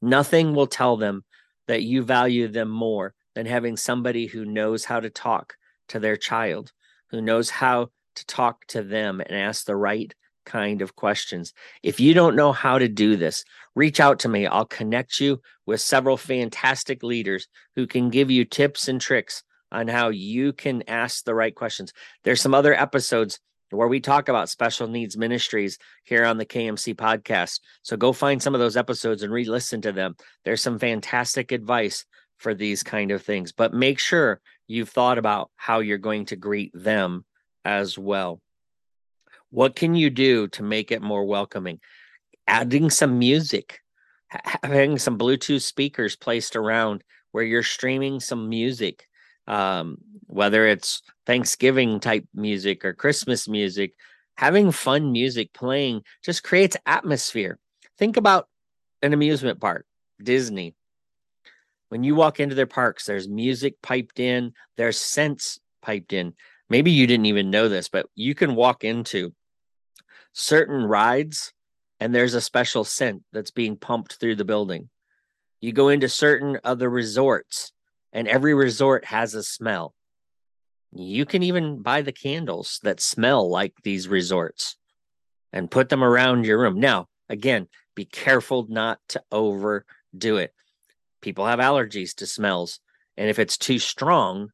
Nothing 0.00 0.54
will 0.54 0.66
tell 0.66 0.96
them 0.96 1.24
that 1.66 1.82
you 1.82 2.02
value 2.02 2.46
them 2.48 2.68
more 2.68 3.14
than 3.34 3.46
having 3.46 3.76
somebody 3.76 4.26
who 4.26 4.44
knows 4.44 4.84
how 4.84 5.00
to 5.00 5.10
talk 5.10 5.56
to 5.88 5.98
their 5.98 6.16
child, 6.16 6.72
who 7.10 7.20
knows 7.20 7.50
how 7.50 7.88
to 8.14 8.26
talk 8.26 8.66
to 8.66 8.82
them 8.82 9.20
and 9.20 9.36
ask 9.36 9.64
the 9.64 9.76
right 9.76 10.14
kind 10.44 10.82
of 10.82 10.96
questions. 10.96 11.52
If 11.82 12.00
you 12.00 12.14
don't 12.14 12.36
know 12.36 12.52
how 12.52 12.78
to 12.78 12.88
do 12.88 13.16
this, 13.16 13.44
reach 13.74 14.00
out 14.00 14.20
to 14.20 14.28
me. 14.28 14.46
I'll 14.46 14.66
connect 14.66 15.20
you 15.20 15.40
with 15.66 15.80
several 15.80 16.16
fantastic 16.16 17.02
leaders 17.02 17.48
who 17.76 17.86
can 17.86 18.10
give 18.10 18.30
you 18.30 18.44
tips 18.44 18.88
and 18.88 19.00
tricks 19.00 19.42
on 19.72 19.88
how 19.88 20.08
you 20.08 20.52
can 20.52 20.82
ask 20.88 21.24
the 21.24 21.34
right 21.34 21.54
questions. 21.54 21.92
There's 22.22 22.40
some 22.40 22.54
other 22.54 22.74
episodes 22.74 23.40
where 23.70 23.88
we 23.88 24.00
talk 24.00 24.28
about 24.28 24.48
special 24.48 24.86
needs 24.86 25.16
ministries 25.16 25.78
here 26.04 26.24
on 26.24 26.38
the 26.38 26.46
KMC 26.46 26.94
podcast. 26.94 27.60
So 27.82 27.96
go 27.96 28.12
find 28.12 28.42
some 28.42 28.54
of 28.54 28.60
those 28.60 28.76
episodes 28.76 29.22
and 29.22 29.32
re 29.32 29.44
listen 29.44 29.80
to 29.82 29.92
them. 29.92 30.14
There's 30.44 30.62
some 30.62 30.78
fantastic 30.78 31.52
advice 31.52 32.04
for 32.38 32.54
these 32.54 32.82
kind 32.82 33.10
of 33.10 33.22
things, 33.22 33.52
but 33.52 33.74
make 33.74 33.98
sure 33.98 34.40
you've 34.66 34.90
thought 34.90 35.18
about 35.18 35.50
how 35.56 35.80
you're 35.80 35.98
going 35.98 36.26
to 36.26 36.36
greet 36.36 36.72
them 36.74 37.24
as 37.64 37.98
well. 37.98 38.40
What 39.54 39.76
can 39.76 39.94
you 39.94 40.10
do 40.10 40.48
to 40.48 40.64
make 40.64 40.90
it 40.90 41.00
more 41.00 41.24
welcoming? 41.24 41.78
Adding 42.48 42.90
some 42.90 43.20
music, 43.20 43.78
having 44.28 44.98
some 44.98 45.16
Bluetooth 45.16 45.62
speakers 45.62 46.16
placed 46.16 46.56
around 46.56 47.04
where 47.30 47.44
you're 47.44 47.62
streaming 47.62 48.18
some 48.18 48.48
music, 48.48 49.06
um, 49.46 49.98
whether 50.26 50.66
it's 50.66 51.02
Thanksgiving 51.24 52.00
type 52.00 52.26
music 52.34 52.84
or 52.84 52.94
Christmas 52.94 53.46
music, 53.46 53.92
having 54.36 54.72
fun 54.72 55.12
music 55.12 55.52
playing 55.52 56.02
just 56.24 56.42
creates 56.42 56.76
atmosphere. 56.84 57.60
Think 57.96 58.16
about 58.16 58.48
an 59.02 59.12
amusement 59.12 59.60
park, 59.60 59.86
Disney, 60.20 60.74
when 61.90 62.02
you 62.02 62.16
walk 62.16 62.40
into 62.40 62.56
their 62.56 62.66
parks, 62.66 63.06
there's 63.06 63.28
music 63.28 63.80
piped 63.80 64.18
in, 64.18 64.52
there's 64.76 64.98
scents 64.98 65.60
piped 65.80 66.12
in. 66.12 66.34
Maybe 66.68 66.90
you 66.90 67.06
didn't 67.06 67.26
even 67.26 67.50
know 67.50 67.68
this, 67.68 67.88
but 67.88 68.06
you 68.16 68.34
can 68.34 68.56
walk 68.56 68.82
into 68.82 69.32
certain 70.34 70.84
rides 70.84 71.54
and 71.98 72.14
there's 72.14 72.34
a 72.34 72.40
special 72.42 72.84
scent 72.84 73.22
that's 73.32 73.50
being 73.50 73.78
pumped 73.78 74.16
through 74.20 74.36
the 74.36 74.44
building. 74.44 74.90
You 75.62 75.72
go 75.72 75.88
into 75.88 76.08
certain 76.10 76.60
other 76.62 76.90
resorts 76.90 77.72
and 78.12 78.28
every 78.28 78.52
resort 78.52 79.06
has 79.06 79.34
a 79.34 79.42
smell. 79.42 79.94
You 80.92 81.24
can 81.24 81.42
even 81.42 81.80
buy 81.80 82.02
the 82.02 82.12
candles 82.12 82.78
that 82.82 83.00
smell 83.00 83.48
like 83.48 83.72
these 83.82 84.08
resorts 84.08 84.76
and 85.52 85.70
put 85.70 85.88
them 85.88 86.04
around 86.04 86.44
your 86.44 86.60
room. 86.60 86.78
Now, 86.78 87.08
again, 87.30 87.68
be 87.94 88.04
careful 88.04 88.66
not 88.68 88.98
to 89.08 89.22
overdo 89.32 90.36
it 90.36 90.52
people 91.24 91.46
have 91.46 91.58
allergies 91.58 92.14
to 92.16 92.26
smells. 92.26 92.78
And 93.16 93.28
if 93.28 93.38
it's 93.38 93.56
too 93.56 93.78
strong, 93.78 94.50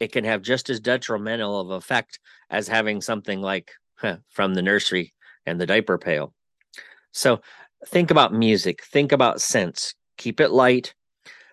it 0.00 0.10
can 0.10 0.24
have 0.24 0.42
just 0.42 0.70
as 0.70 0.80
detrimental 0.80 1.60
of 1.60 1.70
effect 1.70 2.18
as 2.50 2.66
having 2.66 3.00
something 3.00 3.40
like 3.40 3.70
huh, 3.96 4.16
from 4.30 4.54
the 4.54 4.62
nursery 4.62 5.13
and 5.46 5.60
the 5.60 5.66
diaper 5.66 5.98
pail. 5.98 6.32
So 7.12 7.40
think 7.86 8.10
about 8.10 8.32
music, 8.32 8.84
think 8.84 9.12
about 9.12 9.40
scents, 9.40 9.94
keep 10.16 10.40
it 10.40 10.50
light, 10.50 10.94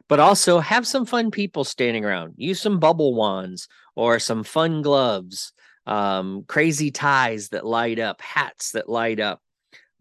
but 0.07 0.19
also 0.19 0.59
have 0.59 0.87
some 0.87 1.05
fun 1.05 1.31
people 1.31 1.63
standing 1.63 2.03
around. 2.03 2.33
Use 2.37 2.59
some 2.59 2.79
bubble 2.79 3.13
wands 3.13 3.67
or 3.95 4.19
some 4.19 4.43
fun 4.43 4.81
gloves, 4.81 5.53
um, 5.85 6.43
crazy 6.47 6.91
ties 6.91 7.49
that 7.49 7.65
light 7.65 7.99
up, 7.99 8.21
hats 8.21 8.71
that 8.71 8.89
light 8.89 9.19
up. 9.19 9.41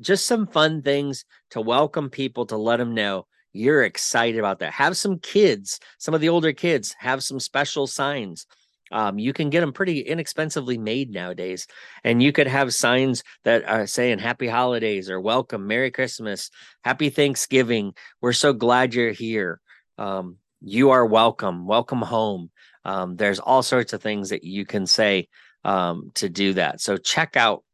Just 0.01 0.27
some 0.27 0.47
fun 0.47 0.83
things 0.83 1.25
to 1.51 1.61
welcome 1.61 2.11
people 2.11 2.47
to 2.47 2.57
let 2.57 2.79
them 2.79 2.95
know 2.95 3.27
you're 3.53 3.83
excited 3.83 4.39
about 4.39 4.61
that. 4.61 4.73
Have 4.73 4.97
some 4.97 5.19
kids, 5.19 5.81
some 5.99 6.15
of 6.15 6.21
the 6.21 6.29
older 6.29 6.53
kids, 6.53 6.95
have 6.99 7.23
some 7.23 7.41
special 7.41 7.87
signs. 7.87 8.47
Um, 8.91 9.19
you 9.19 9.33
can 9.33 9.51
get 9.51 9.61
them 9.61 9.73
pretty 9.73 10.01
inexpensively 10.01 10.79
made 10.79 11.11
nowadays. 11.11 11.67
And 12.05 12.23
you 12.23 12.33
could 12.33 12.47
have 12.47 12.75
signs 12.75 13.23
that 13.45 13.65
are 13.69 13.87
saying 13.87 14.19
happy 14.19 14.49
holidays 14.49 15.11
or 15.11 15.21
welcome, 15.21 15.67
Merry 15.67 15.91
Christmas, 15.91 16.51
Happy 16.83 17.11
Thanksgiving. 17.11 17.95
We're 18.21 18.33
so 18.33 18.53
glad 18.53 18.95
you're 18.95 19.13
here. 19.13 19.61
Um, 19.99 20.37
you 20.61 20.91
are 20.91 21.07
welcome. 21.07 21.67
Welcome 21.67 22.03
home. 22.03 22.51
Um, 22.85 23.17
there's 23.17 23.39
all 23.39 23.63
sorts 23.63 23.93
of 23.93 24.03
things 24.03 24.31
that 24.31 24.45
you 24.45 24.65
can 24.65 24.87
say 24.87 25.29
um, 25.65 26.11
to 26.15 26.29
do 26.29 26.55
that. 26.55 26.81
So 26.81 26.97
check 26.97 27.37
out 27.37 27.65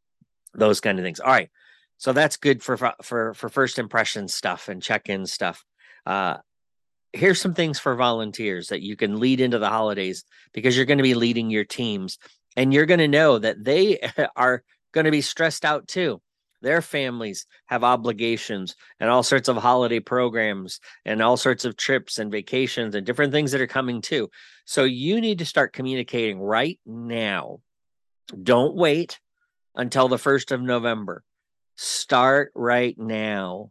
those 0.55 0.81
kind 0.81 0.99
of 0.99 1.05
things. 1.05 1.21
All 1.21 1.33
right. 1.33 1.51
So 1.99 2.13
that's 2.13 2.37
good 2.37 2.63
for 2.63 2.77
for 3.03 3.35
for 3.35 3.49
first 3.49 3.79
impression 3.79 4.29
stuff 4.29 4.69
and 4.69 4.83
check-in 4.83 5.27
stuff. 5.27 5.65
Uh, 6.05 6.37
here's 7.17 7.41
some 7.41 7.55
things 7.55 7.79
for 7.79 7.95
volunteers 7.95 8.69
that 8.69 8.83
you 8.83 8.97
can 8.97 9.19
lead 9.19 9.41
into 9.41 9.59
the 9.59 9.69
holidays 9.69 10.25
because 10.53 10.77
you're 10.77 10.87
going 10.87 10.99
to 10.99 11.03
be 11.03 11.15
leading 11.15 11.51
your 11.51 11.65
teams 11.65 12.19
and 12.57 12.73
you're 12.73 12.87
going 12.87 13.01
to 13.01 13.09
know 13.09 13.39
that 13.39 13.63
they 13.65 13.99
are 14.37 14.63
going 14.93 15.05
to 15.05 15.11
be 15.11 15.21
stressed 15.21 15.65
out 15.65 15.89
too. 15.89 16.21
Their 16.63 16.83
families 16.83 17.47
have 17.67 17.85
obligations 17.85 18.77
and 18.99 19.11
all 19.11 19.23
sorts 19.23 19.49
of 19.49 19.57
holiday 19.57 20.01
programs 20.01 20.81
and 21.05 21.23
all 21.23 21.37
sorts 21.37 21.65
of 21.65 21.77
trips 21.77 22.19
and 22.19 22.31
vacations 22.31 22.95
and 22.95 23.07
different 23.07 23.33
things 23.33 23.53
that 23.53 23.61
are 23.61 23.67
coming 23.67 24.01
too. 24.01 24.31
So 24.65 24.85
you 24.85 25.21
need 25.21 25.39
to 25.39 25.45
start 25.45 25.73
communicating 25.73 26.41
right 26.41 26.81
now. 26.87 27.61
Don't 28.43 28.75
wait 28.75 29.21
until 29.75 30.09
the 30.09 30.17
1st 30.17 30.53
of 30.53 30.63
November. 30.63 31.23
Start 31.77 32.53
right 32.55 32.99
now. 32.99 33.71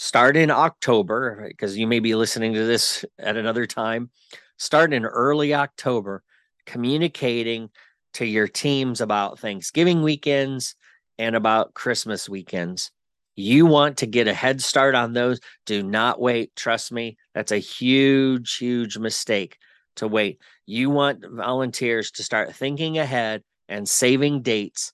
Start 0.00 0.36
in 0.36 0.52
October 0.52 1.44
because 1.48 1.76
you 1.76 1.88
may 1.88 1.98
be 1.98 2.14
listening 2.14 2.54
to 2.54 2.64
this 2.64 3.04
at 3.18 3.36
another 3.36 3.66
time. 3.66 4.10
Start 4.56 4.92
in 4.92 5.04
early 5.04 5.54
October 5.54 6.22
communicating 6.66 7.68
to 8.12 8.24
your 8.24 8.46
teams 8.46 9.00
about 9.00 9.40
Thanksgiving 9.40 10.02
weekends 10.02 10.76
and 11.18 11.34
about 11.34 11.74
Christmas 11.74 12.28
weekends. 12.28 12.92
You 13.34 13.66
want 13.66 13.96
to 13.96 14.06
get 14.06 14.28
a 14.28 14.34
head 14.34 14.62
start 14.62 14.94
on 14.94 15.14
those. 15.14 15.40
Do 15.66 15.82
not 15.82 16.20
wait. 16.20 16.54
Trust 16.54 16.92
me, 16.92 17.16
that's 17.34 17.50
a 17.50 17.58
huge, 17.58 18.56
huge 18.56 18.98
mistake 18.98 19.58
to 19.96 20.06
wait. 20.06 20.40
You 20.64 20.90
want 20.90 21.26
volunteers 21.28 22.12
to 22.12 22.22
start 22.22 22.54
thinking 22.54 22.98
ahead 22.98 23.42
and 23.68 23.88
saving 23.88 24.42
dates 24.42 24.92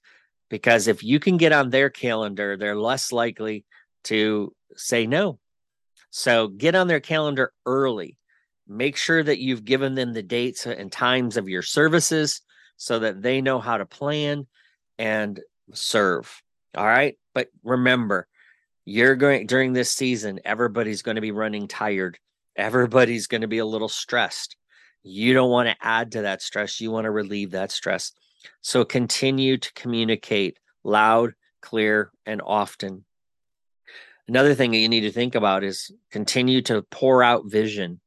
because 0.49 0.89
if 0.89 1.05
you 1.05 1.21
can 1.21 1.37
get 1.37 1.53
on 1.53 1.69
their 1.69 1.91
calendar, 1.91 2.57
they're 2.57 2.75
less 2.75 3.13
likely 3.13 3.67
to 4.05 4.55
say 4.77 5.07
no. 5.07 5.39
So 6.11 6.49
get 6.49 6.75
on 6.75 6.87
their 6.87 7.01
calendar 7.01 7.53
early. 7.67 8.19
Make 8.67 8.97
sure 8.97 9.23
that 9.23 9.39
you've 9.39 9.65
given 9.65 9.95
them 9.95 10.13
the 10.13 10.23
dates 10.23 10.67
and 10.67 10.91
times 10.91 11.37
of 11.37 11.49
your 11.49 11.63
services 11.63 12.41
so 12.77 13.01
that 13.01 13.23
they 13.23 13.41
know 13.41 13.59
how 13.59 13.79
to 13.79 13.87
plan 13.87 14.47
and 14.99 15.41
serve. 15.73 16.43
All 16.77 16.87
right. 16.87 17.19
But 17.35 17.49
remember, 17.63 18.27
you're 18.85 19.17
going 19.17 19.47
during 19.47 19.73
this 19.73 19.91
season, 19.91 20.41
everybody's 20.45 21.03
going 21.03 21.17
to 21.17 21.21
be 21.21 21.31
running 21.31 21.69
tired. 21.69 22.19
Everybody's 22.57 23.27
going 23.27 23.41
to 23.41 23.49
be 23.49 23.59
a 23.59 23.67
little 23.67 23.89
stressed. 23.89 24.57
You 25.03 25.35
don't 25.35 25.51
want 25.51 25.69
to 25.69 25.77
add 25.87 26.13
to 26.13 26.23
that 26.23 26.43
stress. 26.43 26.81
You 26.81 26.91
want 26.91 27.05
to 27.05 27.11
relieve 27.11 27.51
that 27.53 27.73
stress. 27.73 28.13
So 28.61 28.85
continue 28.85 29.57
to 29.59 29.73
communicate 29.75 30.59
loud, 30.83 31.35
clear, 31.61 32.11
and 32.25 32.41
often. 32.45 33.05
Another 34.27 34.55
thing 34.55 34.71
that 34.71 34.79
you 34.79 34.89
need 34.89 35.03
to 35.03 35.13
think 35.13 35.35
about 35.35 35.65
is 35.65 35.91
continue 36.11 36.63
to 36.63 36.83
pour 36.83 37.23
out 37.23 37.45
vision. 37.47 38.01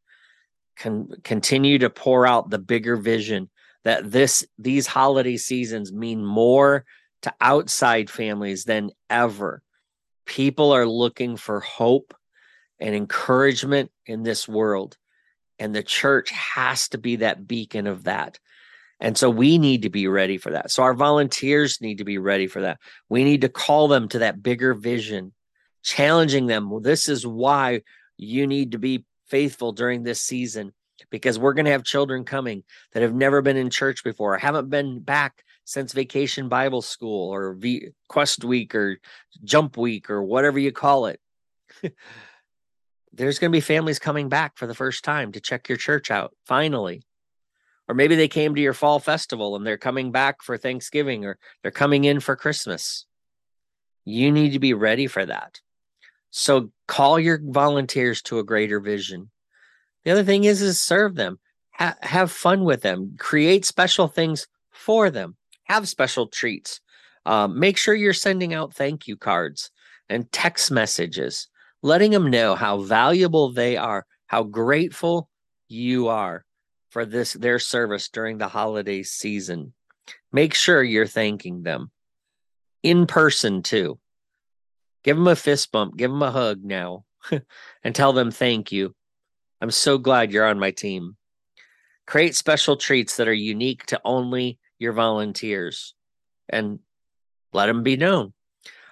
Con- 0.77 1.09
continue 1.23 1.79
to 1.79 1.89
pour 1.89 2.25
out 2.25 2.49
the 2.49 2.59
bigger 2.59 2.95
vision 2.95 3.49
that 3.83 4.11
this 4.11 4.45
these 4.59 4.85
holiday 4.87 5.37
seasons 5.37 5.93
mean 5.93 6.25
more 6.25 6.85
to 7.21 7.33
outside 7.39 8.09
families 8.09 8.63
than 8.63 8.91
ever. 9.09 9.61
People 10.25 10.71
are 10.71 10.85
looking 10.85 11.37
for 11.37 11.59
hope 11.59 12.13
and 12.79 12.93
encouragement 12.93 13.91
in 14.05 14.23
this 14.23 14.47
world. 14.47 14.97
And 15.59 15.73
the 15.73 15.83
church 15.83 16.29
has 16.29 16.89
to 16.89 16.97
be 16.97 17.17
that 17.17 17.47
beacon 17.47 17.87
of 17.87 18.03
that. 18.03 18.39
And 18.99 19.17
so 19.17 19.29
we 19.29 19.57
need 19.57 19.83
to 19.83 19.89
be 19.89 20.07
ready 20.07 20.37
for 20.37 20.51
that. 20.51 20.71
So 20.71 20.83
our 20.83 20.93
volunteers 20.93 21.81
need 21.81 21.99
to 21.99 22.03
be 22.03 22.17
ready 22.17 22.47
for 22.47 22.61
that. 22.61 22.79
We 23.09 23.23
need 23.23 23.41
to 23.41 23.49
call 23.49 23.87
them 23.87 24.07
to 24.09 24.19
that 24.19 24.41
bigger 24.41 24.73
vision, 24.73 25.33
challenging 25.87 26.47
them. 26.47 26.69
Well, 26.69 26.81
this 26.81 27.07
is 27.07 27.25
why 27.25 27.81
you 28.17 28.45
need 28.45 28.73
to 28.73 28.77
be 28.77 29.05
faithful 29.27 29.71
during 29.71 30.03
this 30.03 30.19
season 30.19 30.73
because 31.09 31.39
we're 31.39 31.53
going 31.53 31.65
to 31.65 31.71
have 31.71 31.85
children 31.85 32.25
coming 32.25 32.63
that 32.91 33.03
have 33.03 33.13
never 33.13 33.41
been 33.41 33.55
in 33.55 33.69
church 33.69 34.03
before, 34.03 34.37
haven't 34.37 34.69
been 34.69 34.99
back 34.99 35.45
since 35.63 35.93
vacation 35.93 36.49
Bible 36.49 36.81
school 36.81 37.33
or 37.33 37.53
v- 37.53 37.91
Quest 38.09 38.43
Week 38.43 38.75
or 38.75 38.97
Jump 39.45 39.77
Week 39.77 40.09
or 40.09 40.21
whatever 40.21 40.59
you 40.59 40.73
call 40.73 41.05
it. 41.05 41.21
There's 43.13 43.39
going 43.39 43.51
to 43.51 43.55
be 43.55 43.61
families 43.61 43.97
coming 43.97 44.27
back 44.27 44.57
for 44.57 44.67
the 44.67 44.75
first 44.75 45.05
time 45.05 45.31
to 45.31 45.39
check 45.39 45.69
your 45.69 45.77
church 45.77 46.11
out, 46.11 46.33
finally. 46.45 47.03
Or 47.87 47.95
maybe 47.95 48.15
they 48.15 48.27
came 48.27 48.55
to 48.55 48.61
your 48.61 48.73
fall 48.73 48.99
festival 48.99 49.55
and 49.55 49.65
they're 49.65 49.77
coming 49.77 50.11
back 50.11 50.43
for 50.43 50.57
Thanksgiving 50.57 51.23
or 51.23 51.37
they're 51.61 51.71
coming 51.71 52.03
in 52.03 52.19
for 52.19 52.35
Christmas. 52.35 53.05
You 54.03 54.33
need 54.33 54.51
to 54.51 54.59
be 54.59 54.73
ready 54.73 55.07
for 55.07 55.25
that. 55.25 55.61
So 56.29 56.71
call 56.87 57.19
your 57.19 57.39
volunteers 57.43 58.21
to 58.23 58.39
a 58.39 58.43
greater 58.43 58.79
vision. 58.79 59.31
The 60.03 60.11
other 60.11 60.23
thing 60.23 60.43
is 60.43 60.61
is 60.61 60.81
serve 60.81 61.15
them. 61.15 61.39
Ha- 61.73 61.97
have 62.01 62.31
fun 62.31 62.63
with 62.63 62.81
them. 62.81 63.15
Create 63.17 63.65
special 63.65 64.07
things 64.07 64.47
for 64.71 65.09
them. 65.09 65.35
Have 65.65 65.87
special 65.87 66.27
treats. 66.27 66.79
Um, 67.25 67.59
make 67.59 67.77
sure 67.77 67.93
you're 67.93 68.13
sending 68.13 68.53
out 68.53 68.73
thank 68.73 69.07
you 69.07 69.17
cards 69.17 69.69
and 70.09 70.31
text 70.31 70.71
messages, 70.71 71.49
letting 71.81 72.11
them 72.11 72.31
know 72.31 72.55
how 72.55 72.79
valuable 72.79 73.51
they 73.51 73.75
are, 73.75 74.05
how 74.27 74.43
grateful 74.43 75.29
you 75.67 76.07
are 76.07 76.45
for 76.89 77.05
this 77.05 77.33
their 77.33 77.59
service 77.59 78.09
during 78.09 78.37
the 78.37 78.47
holiday 78.47 79.03
season. 79.03 79.73
Make 80.31 80.53
sure 80.53 80.81
you're 80.81 81.05
thanking 81.05 81.63
them 81.63 81.91
in 82.81 83.07
person 83.07 83.61
too. 83.61 83.99
Give 85.07 85.15
them 85.15 85.27
a 85.29 85.37
fist 85.37 85.71
bump, 85.71 85.95
give 85.95 86.11
them 86.11 86.21
a 86.21 86.31
hug 86.31 86.65
now, 86.65 87.05
and 87.81 87.95
tell 87.95 88.11
them 88.11 88.29
thank 88.29 88.73
you. 88.73 88.93
I'm 89.61 89.71
so 89.71 89.97
glad 89.97 90.33
you're 90.33 90.45
on 90.45 90.59
my 90.59 90.71
team. 90.71 91.15
Create 92.05 92.35
special 92.35 92.75
treats 92.75 93.15
that 93.15 93.29
are 93.29 93.33
unique 93.33 93.85
to 93.85 94.01
only 94.03 94.59
your 94.79 94.91
volunteers 94.91 95.93
and 96.49 96.79
let 97.53 97.67
them 97.67 97.83
be 97.83 97.95
known. 97.95 98.33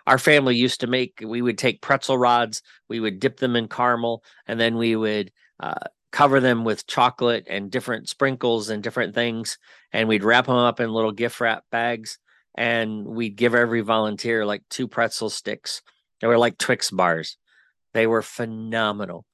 Our 0.08 0.18
family 0.18 0.56
used 0.56 0.80
to 0.80 0.88
make, 0.88 1.22
we 1.22 1.42
would 1.42 1.58
take 1.58 1.82
pretzel 1.82 2.18
rods, 2.18 2.62
we 2.88 3.02
would 3.02 3.20
dip 3.20 3.36
them 3.36 3.58
in 3.58 3.68
caramel, 3.68 4.24
and 4.48 4.58
then 4.58 4.78
we 4.78 4.96
would 4.96 5.34
uh, 5.60 5.84
cover 6.14 6.40
them 6.40 6.64
with 6.64 6.88
chocolate 6.88 7.46
and 7.50 7.70
different 7.70 8.08
sprinkles 8.08 8.70
and 8.70 8.82
different 8.82 9.16
things. 9.16 9.58
And 9.92 10.08
we'd 10.08 10.24
wrap 10.24 10.46
them 10.46 10.56
up 10.56 10.80
in 10.80 10.94
little 10.94 11.12
gift 11.12 11.42
wrap 11.42 11.66
bags. 11.72 12.20
And 12.58 13.06
we'd 13.06 13.36
give 13.36 13.54
every 13.54 13.82
volunteer 13.82 14.46
like 14.46 14.64
two 14.70 14.88
pretzel 14.88 15.30
sticks. 15.30 15.82
They 16.26 16.28
were 16.28 16.40
like 16.40 16.58
Twix 16.58 16.90
bars. 16.90 17.38
They 17.94 18.08
were 18.08 18.24
phenomenal. 18.24 19.28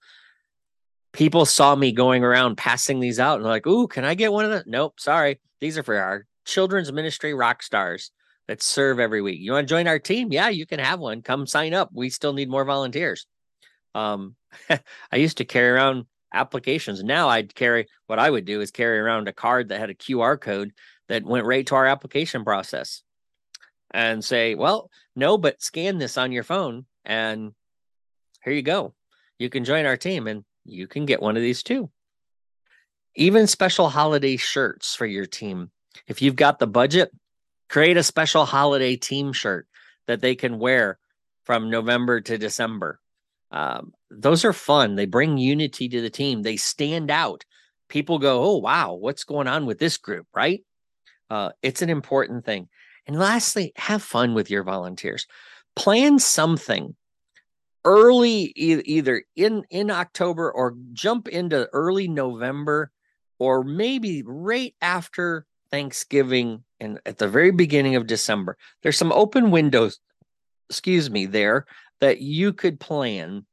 People 1.13 1.45
saw 1.45 1.73
me 1.73 1.93
going 1.93 2.25
around 2.25 2.58
passing 2.58 2.99
these 2.99 3.17
out 3.17 3.38
and 3.39 3.45
like, 3.45 3.65
Ooh, 3.65 3.88
can 3.88 4.04
I 4.04 4.13
get 4.13 4.34
one 4.34 4.43
of 4.43 4.51
them? 4.51 4.63
Nope, 4.65 4.99
sorry. 4.99 5.39
These 5.62 5.77
are 5.77 5.84
for 5.84 5.95
our 5.95 6.25
children's 6.43 6.91
ministry 6.91 7.34
rock 7.34 7.63
stars 7.63 8.12
that 8.49 8.62
serve 8.62 8.99
every 8.99 9.21
week. 9.21 9.39
You 9.39 9.54
want 9.54 9.69
to 9.69 9.73
join 9.73 9.88
our 9.88 9.99
team? 9.99 10.34
Yeah, 10.34 10.49
you 10.49 10.65
can 10.65 10.80
have 10.80 10.99
one. 10.99 11.21
Come 11.21 11.47
sign 11.47 11.73
up. 11.73 11.91
We 11.93 12.10
still 12.10 12.34
need 12.34 12.49
more 12.49 12.65
volunteers. 12.65 13.25
Um, 13.95 14.36
I 14.69 15.15
used 15.15 15.38
to 15.38 15.45
carry 15.45 15.69
around 15.69 16.08
applications. 16.34 17.06
Now 17.06 17.30
I'd 17.30 17.56
carry 17.56 17.88
what 18.08 18.19
I 18.19 18.30
would 18.30 18.43
do 18.43 18.60
is 18.60 18.69
carry 18.69 18.99
around 18.99 19.30
a 19.30 19.34
card 19.34 19.69
that 19.69 19.80
had 19.80 19.91
a 19.91 19.95
QR 19.95 20.38
code 20.38 20.73
that 21.08 21.23
went 21.23 21.45
right 21.45 21.65
to 21.67 21.75
our 21.75 21.86
application 21.86 22.43
process 22.43 23.01
and 23.93 24.21
say, 24.21 24.56
well, 24.56 24.89
no, 25.15 25.38
but 25.38 25.62
scan 25.62 25.97
this 25.97 26.17
on 26.17 26.32
your 26.32 26.43
phone 26.43 26.86
and 27.06 27.54
here 28.43 28.54
you 28.54 28.62
go. 28.62 28.93
You 29.38 29.50
can 29.50 29.65
join 29.65 29.86
our 29.86 29.97
team 29.97 30.28
and 30.28 30.43
you 30.65 30.88
can 30.88 31.06
get 31.06 31.21
one 31.21 31.36
of 31.36 31.41
these 31.41 31.63
too. 31.63 31.89
Even 33.15 33.47
special 33.47 33.89
holiday 33.89 34.38
shirts 34.38 34.95
for 34.95 35.06
your 35.06 35.26
team. 35.26 35.71
If 36.08 36.21
you've 36.21 36.36
got 36.36 36.60
the 36.60 36.67
budget, 36.67 37.12
create 37.69 37.97
a 37.97 38.04
special 38.04 38.45
holiday 38.45 38.95
team 38.95 39.34
shirt 39.34 39.67
that 40.08 40.21
they 40.21 40.36
can 40.36 40.60
wear 40.60 40.97
from 41.43 41.69
November 41.69 42.21
to 42.21 42.38
December. 42.38 43.00
Um, 43.52 43.93
those 44.10 44.45
are 44.45 44.54
fun. 44.54 44.95
They 44.95 45.06
bring 45.06 45.38
unity 45.38 45.89
to 45.89 46.02
the 46.02 46.10
team. 46.10 46.41
They 46.41 46.58
stand 46.58 47.12
out. 47.12 47.43
People 47.89 48.19
go, 48.19 48.43
"Oh 48.43 48.58
wow, 48.58 48.93
what's 48.93 49.26
going 49.26 49.47
on 49.47 49.65
with 49.65 49.78
this 49.78 49.97
group?" 49.97 50.28
Right? 50.34 50.63
Uh, 51.30 51.52
it's 51.62 51.82
an 51.82 51.89
important 51.89 52.45
thing. 52.45 52.69
And 53.08 53.18
lastly, 53.18 53.74
have 53.76 54.04
fun 54.04 54.34
with 54.34 54.50
your 54.50 54.64
volunteers. 54.64 55.28
Plan 55.76 56.20
something 56.20 56.96
early, 57.84 58.54
e- 58.56 58.82
either 58.86 59.24
in 59.36 59.64
in 59.70 59.90
October 59.90 60.52
or 60.52 60.76
jump 60.94 61.28
into 61.28 61.68
early 61.74 62.08
November, 62.08 62.92
or 63.40 63.64
maybe 63.64 64.24
right 64.26 64.76
after 64.82 65.46
Thanksgiving 65.72 66.64
and 66.80 67.00
at 67.06 67.18
the 67.18 67.28
very 67.28 67.52
beginning 67.52 67.96
of 67.96 68.08
December. 68.08 68.58
There's 68.84 68.98
some 68.98 69.12
open 69.12 69.52
windows, 69.52 70.00
excuse 70.70 71.10
me, 71.10 71.26
there 71.26 71.66
that 72.02 72.22
you 72.22 72.54
could 72.54 72.80
plan 72.80 73.46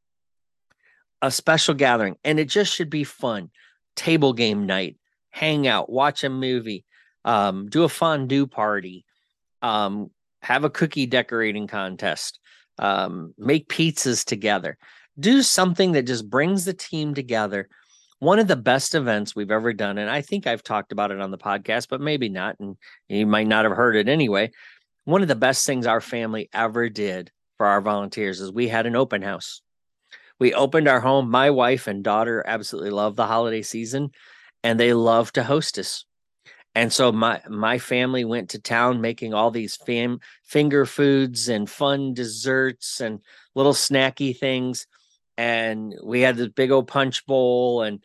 a 1.23 1.31
special 1.31 1.75
gathering 1.75 2.17
and 2.25 2.39
it 2.39 2.47
just 2.49 2.75
should 2.75 2.91
be 2.91 3.05
fun. 3.05 3.51
Table 3.95 4.33
game 4.33 4.67
night, 4.67 4.97
hang 5.31 5.67
out, 5.67 5.91
watch 5.91 6.25
a 6.25 6.31
movie, 6.31 6.85
um, 7.25 7.69
do 7.69 7.85
a 7.85 7.89
fondue 7.89 8.47
party, 8.47 9.05
um, 9.63 10.11
have 10.43 10.65
a 10.65 10.71
cookie 10.71 11.07
decorating 11.07 11.67
contest, 11.67 12.41
um, 12.79 13.35
make 13.39 13.69
pizzas 13.69 14.25
together. 14.25 14.79
Do 15.19 15.43
something 15.43 15.93
that 15.93 16.07
just 16.07 16.29
brings 16.29 16.65
the 16.65 16.75
team 16.75 17.15
together. 17.15 17.69
One 18.21 18.39
of 18.39 18.49
the 18.49 18.57
best 18.57 18.95
events 18.95 19.35
we've 19.35 19.51
ever 19.51 19.73
done, 19.73 19.99
and 19.99 20.11
I 20.11 20.23
think 20.23 20.47
I've 20.47 20.63
talked 20.63 20.93
about 20.93 21.11
it 21.11 21.21
on 21.21 21.31
the 21.31 21.39
podcast, 21.39 21.89
but 21.89 22.01
maybe 22.01 22.29
not, 22.29 22.57
and 22.59 22.77
you 23.09 23.27
might 23.27 23.47
not 23.47 23.65
have 23.65 23.77
heard 23.77 23.97
it 23.97 24.09
anyway. 24.09 24.51
One 25.05 25.23
of 25.23 25.29
the 25.29 25.37
best 25.37 25.67
things 25.67 25.87
our 25.87 26.01
family 26.01 26.49
ever 26.53 26.89
did 26.89 27.31
for 27.57 27.67
our 27.67 27.81
volunteers 27.81 28.41
is 28.41 28.53
we 28.53 28.69
had 28.69 28.87
an 28.87 28.97
open 28.97 29.23
house. 29.23 29.63
We 30.39 30.55
opened 30.55 30.89
our 30.89 31.01
home. 31.01 31.31
My 31.31 31.51
wife 31.51 31.87
and 31.87 32.05
daughter 32.05 32.45
absolutely 32.47 32.91
love 32.91 33.17
the 33.17 33.27
holiday 33.27 33.63
season 33.63 34.11
and 34.63 34.79
they 34.79 34.93
love 34.93 35.33
to 35.33 35.45
host 35.45 35.79
us. 35.79 36.05
And 36.79 36.93
so 36.93 37.11
my 37.11 37.43
my 37.49 37.81
family 37.81 38.25
went 38.25 38.51
to 38.51 38.61
town 38.61 39.01
making 39.01 39.35
all 39.35 39.51
these 39.51 39.75
fam- 39.75 40.21
finger 40.45 40.87
foods 40.87 41.49
and 41.49 41.69
fun 41.69 42.15
desserts 42.15 43.01
and 43.01 43.19
little 43.57 43.73
snacky 43.73 44.39
things. 44.39 44.87
And 45.37 45.93
we 46.05 46.21
had 46.21 46.37
this 46.37 46.51
big 46.51 46.71
old 46.71 46.87
punch 46.87 47.27
bowl 47.27 47.83
and 47.83 48.01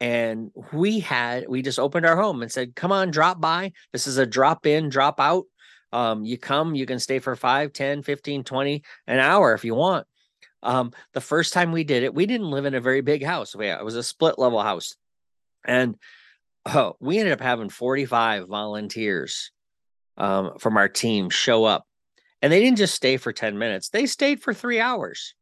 and 0.00 0.50
we 0.72 0.98
had 0.98 1.46
we 1.48 1.62
just 1.62 1.78
opened 1.78 2.04
our 2.04 2.16
home 2.16 2.42
and 2.42 2.50
said, 2.50 2.74
"Come 2.74 2.90
on, 2.90 3.12
drop 3.12 3.40
by. 3.40 3.70
This 3.92 4.08
is 4.08 4.18
a 4.18 4.26
drop 4.26 4.66
in, 4.66 4.88
drop 4.88 5.20
out. 5.20 5.44
Um, 5.92 6.24
you 6.24 6.36
come, 6.36 6.74
you 6.74 6.84
can 6.84 6.98
stay 6.98 7.20
for 7.20 7.36
5, 7.36 7.72
10, 7.72 8.02
15, 8.02 8.42
20, 8.42 8.82
an 9.06 9.20
hour 9.20 9.54
if 9.54 9.64
you 9.64 9.76
want." 9.76 10.04
Um, 10.64 10.90
the 11.12 11.20
first 11.20 11.52
time 11.52 11.70
we 11.70 11.84
did 11.84 12.02
it, 12.02 12.12
we 12.12 12.26
didn't 12.26 12.50
live 12.50 12.64
in 12.64 12.74
a 12.74 12.80
very 12.80 13.02
big 13.02 13.24
house. 13.24 13.54
We, 13.54 13.68
it 13.68 13.84
was 13.84 13.94
a 13.94 14.02
split 14.02 14.36
level 14.36 14.60
house. 14.60 14.96
And 15.64 15.96
oh, 16.66 16.96
we 17.00 17.18
ended 17.18 17.32
up 17.32 17.40
having 17.40 17.68
45 17.68 18.48
volunteers 18.48 19.50
um, 20.16 20.58
from 20.58 20.76
our 20.76 20.88
team 20.88 21.30
show 21.30 21.64
up. 21.64 21.84
And 22.42 22.52
they 22.52 22.60
didn't 22.60 22.78
just 22.78 22.94
stay 22.94 23.16
for 23.16 23.32
10 23.32 23.58
minutes, 23.58 23.88
they 23.88 24.06
stayed 24.06 24.42
for 24.42 24.52
three 24.52 24.80
hours. 24.80 25.34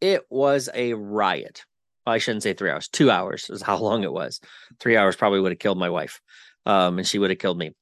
It 0.00 0.22
was 0.28 0.68
a 0.74 0.94
riot. 0.94 1.64
Well, 2.04 2.14
I 2.14 2.18
shouldn't 2.18 2.42
say 2.42 2.52
three 2.52 2.70
hours, 2.70 2.88
two 2.88 3.10
hours 3.10 3.48
is 3.48 3.62
how 3.62 3.78
long 3.78 4.02
it 4.02 4.12
was. 4.12 4.40
Three 4.80 4.96
hours 4.96 5.16
probably 5.16 5.40
would 5.40 5.52
have 5.52 5.58
killed 5.58 5.78
my 5.78 5.90
wife. 5.90 6.20
Um, 6.66 6.98
and 6.98 7.06
she 7.06 7.18
would 7.18 7.30
have 7.30 7.38
killed 7.38 7.58
me. 7.58 7.72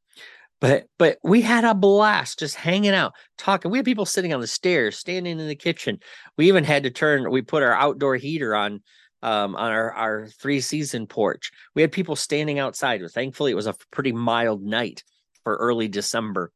But 0.61 0.85
but 0.97 1.19
we 1.25 1.41
had 1.41 1.65
a 1.65 1.75
blast 1.75 2.39
just 2.39 2.55
hanging 2.55 2.93
out, 2.93 3.15
talking. 3.37 3.73
We 3.73 3.79
had 3.79 3.85
people 3.85 4.07
sitting 4.07 4.33
on 4.33 4.41
the 4.41 4.47
stairs, 4.47 4.97
standing 4.97 5.41
in 5.41 5.49
the 5.49 5.57
kitchen. 5.57 5.99
We 6.39 6.47
even 6.47 6.63
had 6.63 6.85
to 6.85 6.91
turn, 6.91 7.29
we 7.33 7.43
put 7.43 7.65
our 7.65 7.75
outdoor 7.75 8.15
heater 8.15 8.55
on 8.55 8.81
um, 9.23 9.55
on 9.57 9.71
our, 9.71 9.93
our 9.93 10.27
three 10.27 10.61
season 10.61 11.07
porch. 11.07 11.53
We 11.75 11.83
had 11.83 11.93
people 11.93 12.17
standing 12.17 12.59
outside. 12.59 13.03
Thankfully, 13.11 13.53
it 13.53 13.57
was 13.57 13.67
a 13.67 13.77
pretty 13.91 14.13
mild 14.13 14.63
night 14.63 15.05
for 15.45 15.57
early 15.57 15.89
December. 15.89 16.53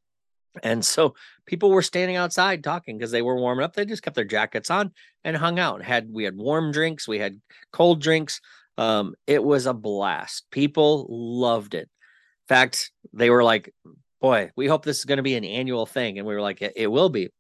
And 0.63 0.85
so 0.85 1.15
people 1.45 1.71
were 1.71 1.83
standing 1.83 2.17
outside 2.17 2.65
talking 2.65 2.97
because 2.97 3.11
they 3.11 3.23
were 3.23 3.37
warming 3.37 3.65
up. 3.65 3.75
They 3.75 3.85
just 3.85 4.03
kept 4.03 4.17
their 4.17 4.25
jackets 4.25 4.71
on 4.71 4.93
and 5.23 5.37
hung 5.37 5.59
out. 5.59 5.83
Had 5.83 6.11
we 6.11 6.25
had 6.25 6.37
warm 6.37 6.73
drinks, 6.73 7.07
we 7.07 7.19
had 7.19 7.41
cold 7.73 8.01
drinks. 8.01 8.41
Um, 8.79 9.15
it 9.27 9.43
was 9.43 9.67
a 9.67 9.75
blast. 9.75 10.47
People 10.51 11.07
loved 11.09 11.75
it. 11.75 11.89
In 11.89 12.49
fact, 12.49 12.91
they 13.13 13.29
were 13.29 13.45
like, 13.45 13.75
"Boy, 14.21 14.51
we 14.57 14.67
hope 14.67 14.85
this 14.85 14.99
is 14.99 15.05
going 15.05 15.19
to 15.19 15.23
be 15.23 15.35
an 15.35 15.45
annual 15.45 15.85
thing," 15.85 16.19
and 16.19 16.27
we 16.27 16.35
were 16.35 16.41
like, 16.41 16.63
"It, 16.63 16.73
it 16.77 16.87
will 16.87 17.11
be." 17.11 17.31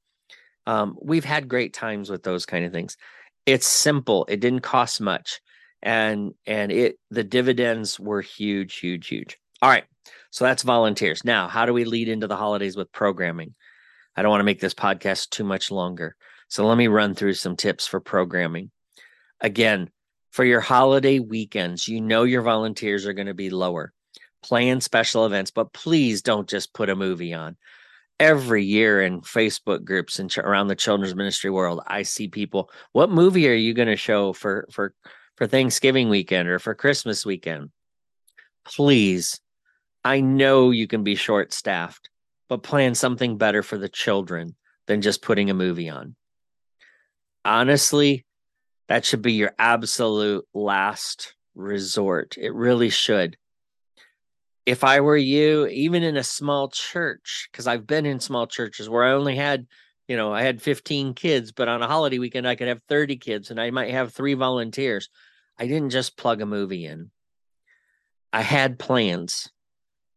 Um, 0.66 0.98
we've 1.00 1.24
had 1.24 1.48
great 1.48 1.72
times 1.72 2.10
with 2.10 2.22
those 2.22 2.44
kind 2.44 2.64
of 2.64 2.72
things 2.72 2.96
it's 3.46 3.66
simple 3.66 4.26
it 4.28 4.40
didn't 4.40 4.61
cost 4.61 5.00
much 5.00 5.40
and 5.82 6.35
and 6.46 6.72
it 6.72 6.98
the 7.11 7.24
dividends 7.24 7.98
were 7.98 8.20
huge 8.20 8.78
huge 8.78 9.06
huge. 9.09 9.38
All 9.62 9.70
right 9.70 9.85
so 10.30 10.44
that's 10.44 10.62
volunteers. 10.62 11.24
Now 11.24 11.48
how 11.48 11.64
do 11.64 11.72
we 11.72 11.85
lead 11.85 12.09
into 12.09 12.26
the 12.26 12.37
holidays 12.37 12.76
with 12.76 12.92
programming? 12.92 13.54
I 14.16 14.22
don't 14.22 14.30
want 14.30 14.40
to 14.40 14.44
make 14.44 14.61
this 14.61 14.74
podcast 14.74 15.30
too 15.30 15.44
much 15.44 15.70
longer 15.70 16.16
so 16.48 16.66
let 16.66 16.76
me 16.76 16.88
run 16.88 17.14
through 17.14 17.35
some 17.35 17.56
tips 17.56 17.87
for 17.87 18.00
programming. 18.00 18.70
Again 19.40 19.90
for 20.30 20.44
your 20.44 20.61
holiday 20.61 21.18
weekends 21.20 21.88
you 21.88 22.00
know 22.00 22.24
your 22.24 22.42
volunteers 22.42 23.06
are 23.06 23.14
going 23.14 23.28
to 23.28 23.35
be 23.35 23.50
lower. 23.50 23.92
Plan 24.42 24.80
special 24.80 25.24
events 25.24 25.52
but 25.52 25.72
please 25.72 26.22
don't 26.22 26.48
just 26.48 26.74
put 26.74 26.90
a 26.90 26.96
movie 26.96 27.32
on 27.32 27.56
every 28.18 28.64
year 28.64 29.02
in 29.02 29.20
Facebook 29.20 29.85
groups 29.85 30.18
and 30.18 30.31
ch- 30.31 30.38
around 30.38 30.68
the 30.68 30.76
children's 30.76 31.14
ministry 31.14 31.50
world, 31.50 31.81
I 31.87 32.02
see 32.02 32.29
people. 32.29 32.70
What 32.92 33.11
movie 33.11 33.48
are 33.48 33.55
you 33.55 33.74
going 33.74 33.88
to 33.88 33.96
show 33.96 34.33
for 34.33 34.66
for 34.70 34.94
for 35.37 35.46
Thanksgiving 35.46 36.09
weekend 36.09 36.48
or 36.48 36.59
for 36.59 36.74
Christmas 36.74 37.26
weekend? 37.26 37.70
Please, 38.64 39.40
I 40.05 40.20
know 40.20 40.70
you 40.70 40.87
can 40.87 41.05
be 41.05 41.14
short 41.14 41.52
staffed, 41.52 42.11
but 42.48 42.62
plan 42.62 42.94
something 42.94 43.38
better 43.38 43.62
for 43.62 43.79
the 43.79 43.88
children 43.88 44.57
than 44.87 45.02
just 45.02 45.22
putting 45.22 45.50
a 45.50 45.55
movie 45.55 45.88
on. 45.88 46.16
Honestly, 47.44 48.24
that 48.88 49.05
should 49.05 49.22
be 49.22 49.33
your 49.33 49.52
absolute 49.59 50.44
last 50.55 51.35
resort. 51.55 52.37
It 52.38 52.55
really 52.55 52.90
should 52.90 53.37
if 54.66 54.83
I 54.83 55.00
were 55.00 55.16
you, 55.16 55.66
even 55.68 56.02
in 56.02 56.16
a 56.16 56.24
small 56.24 56.68
church, 56.68 57.48
because 57.50 57.66
I've 57.66 57.87
been 57.87 58.05
in 58.05 58.20
small 58.20 58.46
churches 58.46 58.88
where 58.88 59.05
I 59.05 59.12
only 59.12 59.37
had, 59.37 59.66
you 60.09 60.16
know, 60.16 60.33
I 60.35 60.42
had 60.42 60.61
15 60.61 61.14
kids, 61.14 61.52
but 61.52 61.68
on 61.68 61.83
a 61.83 61.87
holiday 61.87 62.18
weekend, 62.18 62.48
I 62.48 62.57
could 62.57 62.68
have 62.68 62.83
30 62.88 63.16
kids 63.16 63.50
and 63.50 63.61
I 63.61 63.70
might 63.70 63.92
have 63.92 64.12
three 64.12 64.35
volunteers. 64.35 65.09
I 65.59 65.68
didn't 65.68 65.90
just 65.90 66.16
plug 66.16 66.42
a 66.42 66.46
movie 66.46 66.85
in, 66.85 67.11
I 68.33 68.42
had 68.42 68.79
plans. 68.79 69.48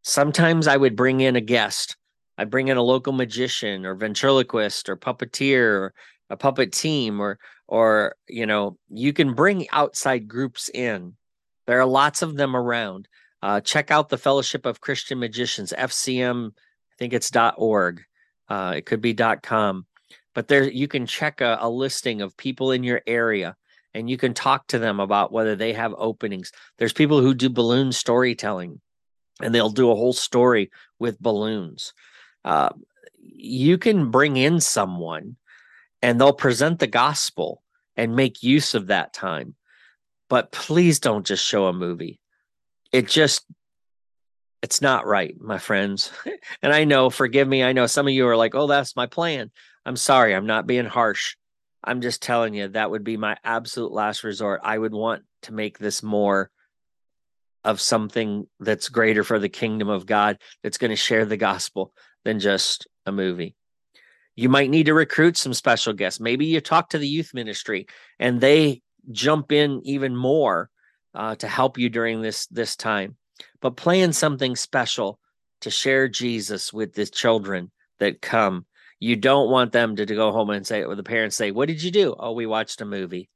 Sometimes 0.01 0.67
I 0.67 0.75
would 0.75 0.95
bring 0.95 1.21
in 1.21 1.35
a 1.35 1.41
guest. 1.41 1.95
I'd 2.37 2.49
bring 2.49 2.69
in 2.69 2.77
a 2.77 2.81
local 2.81 3.13
magician 3.13 3.85
or 3.85 3.95
ventriloquist 3.95 4.89
or 4.89 4.97
puppeteer 4.97 5.61
or 5.61 5.93
a 6.29 6.37
puppet 6.37 6.71
team 6.71 7.19
or 7.19 7.39
or 7.67 8.15
you 8.27 8.45
know 8.45 8.77
you 8.89 9.13
can 9.13 9.33
bring 9.33 9.67
outside 9.71 10.27
groups 10.27 10.69
in 10.73 11.15
there 11.65 11.79
are 11.79 11.85
lots 11.85 12.21
of 12.21 12.35
them 12.35 12.55
around 12.55 13.07
uh, 13.41 13.61
check 13.61 13.91
out 13.91 14.09
the 14.09 14.17
Fellowship 14.17 14.65
of 14.65 14.81
Christian 14.81 15.19
Magicians, 15.19 15.73
FCM. 15.77 16.49
I 16.49 16.95
think 16.97 17.13
it's 17.13 17.31
.org. 17.57 18.03
Uh, 18.49 18.73
it 18.77 18.85
could 18.85 19.01
be 19.01 19.15
.com, 19.43 19.85
but 20.33 20.47
there 20.47 20.69
you 20.69 20.87
can 20.87 21.05
check 21.05 21.39
a, 21.39 21.57
a 21.61 21.69
listing 21.69 22.21
of 22.21 22.35
people 22.35 22.71
in 22.71 22.83
your 22.83 23.01
area, 23.05 23.55
and 23.93 24.09
you 24.09 24.17
can 24.17 24.33
talk 24.33 24.67
to 24.67 24.79
them 24.79 24.99
about 24.99 25.31
whether 25.31 25.55
they 25.55 25.73
have 25.73 25.93
openings. 25.97 26.51
There's 26.77 26.93
people 26.93 27.21
who 27.21 27.33
do 27.33 27.49
balloon 27.49 27.91
storytelling, 27.91 28.81
and 29.41 29.53
they'll 29.53 29.69
do 29.69 29.91
a 29.91 29.95
whole 29.95 30.13
story 30.13 30.71
with 30.97 31.19
balloons. 31.19 31.93
Uh, 32.43 32.69
you 33.21 33.77
can 33.77 34.11
bring 34.11 34.35
in 34.35 34.59
someone, 34.59 35.37
and 36.01 36.19
they'll 36.19 36.33
present 36.33 36.79
the 36.79 36.87
gospel 36.87 37.61
and 37.95 38.15
make 38.15 38.43
use 38.43 38.73
of 38.73 38.87
that 38.87 39.13
time. 39.13 39.55
But 40.27 40.51
please 40.51 40.99
don't 40.99 41.25
just 41.25 41.45
show 41.45 41.67
a 41.67 41.73
movie 41.73 42.19
it 42.91 43.07
just 43.07 43.45
it's 44.61 44.81
not 44.81 45.07
right, 45.07 45.39
my 45.39 45.57
friends. 45.57 46.11
and 46.61 46.73
I 46.73 46.83
know, 46.83 47.09
forgive 47.09 47.47
me, 47.47 47.63
I 47.63 47.71
know 47.71 47.87
some 47.87 48.07
of 48.07 48.13
you 48.13 48.27
are 48.27 48.37
like, 48.37 48.55
"Oh, 48.55 48.67
that's 48.67 48.95
my 48.95 49.05
plan." 49.05 49.51
I'm 49.85 49.95
sorry, 49.95 50.35
I'm 50.35 50.45
not 50.45 50.67
being 50.67 50.85
harsh. 50.85 51.35
I'm 51.83 52.01
just 52.01 52.21
telling 52.21 52.53
you 52.53 52.67
that 52.69 52.91
would 52.91 53.03
be 53.03 53.17
my 53.17 53.37
absolute 53.43 53.91
last 53.91 54.23
resort. 54.23 54.61
I 54.63 54.77
would 54.77 54.93
want 54.93 55.23
to 55.43 55.53
make 55.53 55.79
this 55.79 56.03
more 56.03 56.51
of 57.63 57.81
something 57.81 58.47
that's 58.59 58.89
greater 58.89 59.23
for 59.23 59.39
the 59.39 59.49
kingdom 59.49 59.89
of 59.89 60.05
God 60.05 60.37
that's 60.63 60.77
going 60.77 60.91
to 60.91 60.95
share 60.95 61.25
the 61.25 61.37
gospel 61.37 61.93
than 62.25 62.39
just 62.39 62.87
a 63.05 63.11
movie. 63.11 63.55
You 64.35 64.49
might 64.49 64.69
need 64.69 64.85
to 64.85 64.93
recruit 64.93 65.37
some 65.37 65.53
special 65.53 65.93
guests. 65.93 66.19
Maybe 66.19 66.45
you 66.45 66.61
talk 66.61 66.89
to 66.89 66.97
the 66.97 67.07
youth 67.07 67.33
ministry 67.33 67.87
and 68.19 68.39
they 68.39 68.81
jump 69.11 69.51
in 69.51 69.81
even 69.83 70.15
more 70.15 70.69
uh, 71.13 71.35
to 71.35 71.47
help 71.47 71.77
you 71.77 71.89
during 71.89 72.21
this 72.21 72.47
this 72.47 72.75
time. 72.75 73.15
But 73.61 73.77
plan 73.77 74.13
something 74.13 74.55
special 74.55 75.19
to 75.61 75.69
share 75.69 76.07
Jesus 76.07 76.71
with 76.71 76.93
the 76.93 77.05
children 77.05 77.71
that 77.99 78.21
come. 78.21 78.65
You 78.99 79.15
don't 79.15 79.49
want 79.49 79.71
them 79.71 79.95
to, 79.95 80.05
to 80.05 80.15
go 80.15 80.31
home 80.31 80.49
and 80.49 80.65
say, 80.65 80.83
or 80.83 80.95
the 80.95 81.03
parents 81.03 81.35
say, 81.35 81.51
What 81.51 81.67
did 81.67 81.81
you 81.81 81.91
do? 81.91 82.15
Oh, 82.17 82.33
we 82.33 82.45
watched 82.45 82.81
a 82.81 82.85
movie. 82.85 83.29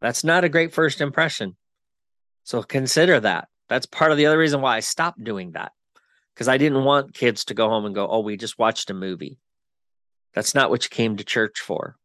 That's 0.00 0.24
not 0.24 0.44
a 0.44 0.48
great 0.48 0.72
first 0.72 1.00
impression. 1.00 1.56
So 2.44 2.62
consider 2.62 3.18
that. 3.20 3.48
That's 3.68 3.86
part 3.86 4.12
of 4.12 4.18
the 4.18 4.26
other 4.26 4.38
reason 4.38 4.60
why 4.60 4.76
I 4.76 4.80
stopped 4.80 5.22
doing 5.22 5.52
that. 5.52 5.72
Because 6.34 6.48
I 6.48 6.58
didn't 6.58 6.84
want 6.84 7.14
kids 7.14 7.46
to 7.46 7.54
go 7.54 7.68
home 7.68 7.86
and 7.86 7.94
go, 7.94 8.06
Oh, 8.06 8.20
we 8.20 8.36
just 8.36 8.58
watched 8.58 8.90
a 8.90 8.94
movie. 8.94 9.38
That's 10.34 10.54
not 10.54 10.68
what 10.68 10.84
you 10.84 10.90
came 10.90 11.16
to 11.16 11.24
church 11.24 11.60
for. 11.60 11.96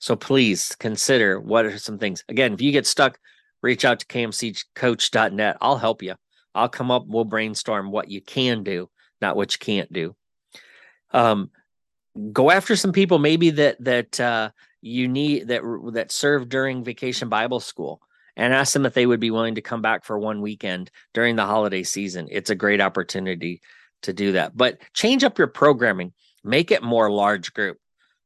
So 0.00 0.16
please 0.16 0.74
consider 0.78 1.40
what 1.40 1.64
are 1.64 1.78
some 1.78 1.98
things. 1.98 2.24
Again, 2.28 2.52
if 2.52 2.60
you 2.60 2.72
get 2.72 2.86
stuck 2.86 3.18
reach 3.64 3.84
out 3.86 3.98
to 4.00 4.06
kmccoach.net. 4.06 5.56
I'll 5.60 5.78
help 5.78 6.02
you. 6.02 6.14
I'll 6.54 6.68
come 6.68 6.90
up, 6.90 7.04
we'll 7.06 7.24
brainstorm 7.24 7.90
what 7.90 8.10
you 8.10 8.20
can 8.20 8.62
do, 8.62 8.90
not 9.20 9.36
what 9.36 9.54
you 9.54 9.58
can't 9.58 9.92
do. 9.92 10.14
Um, 11.10 11.50
go 12.32 12.50
after 12.50 12.76
some 12.76 12.92
people 12.92 13.18
maybe 13.18 13.50
that 13.50 13.82
that 13.82 14.20
uh, 14.20 14.50
you 14.82 15.08
need 15.08 15.48
that 15.48 15.62
that 15.94 16.12
serve 16.12 16.48
during 16.48 16.84
vacation 16.84 17.28
Bible 17.28 17.58
school 17.58 18.00
and 18.36 18.52
ask 18.52 18.72
them 18.72 18.86
if 18.86 18.94
they 18.94 19.06
would 19.06 19.20
be 19.20 19.30
willing 19.30 19.54
to 19.54 19.62
come 19.62 19.80
back 19.80 20.04
for 20.04 20.18
one 20.18 20.42
weekend 20.42 20.90
during 21.14 21.34
the 21.34 21.46
holiday 21.46 21.82
season. 21.82 22.28
It's 22.30 22.50
a 22.50 22.54
great 22.54 22.80
opportunity 22.80 23.62
to 24.02 24.12
do 24.12 24.32
that. 24.32 24.56
But 24.56 24.78
change 24.92 25.24
up 25.24 25.38
your 25.38 25.46
programming, 25.46 26.12
make 26.42 26.70
it 26.70 26.82
more 26.82 27.10
large 27.10 27.54
group 27.54 27.78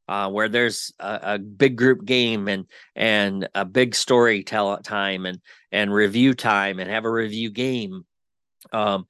uh, 0.09 0.27
where 0.27 0.49
there's 0.49 0.91
a, 0.99 1.19
a, 1.21 1.37
big 1.37 1.75
group 1.77 2.03
game 2.03 2.47
and 2.47 2.65
and 2.95 3.47
a 3.53 3.63
big 3.63 3.93
story 3.93 4.43
tell 4.43 4.75
time 4.79 5.27
and 5.27 5.39
and 5.71 5.93
review 5.93 6.33
time 6.33 6.79
and 6.79 6.89
have 6.89 7.05
a 7.05 7.11
review 7.11 7.51
game. 7.51 8.03
Um, 8.73 9.05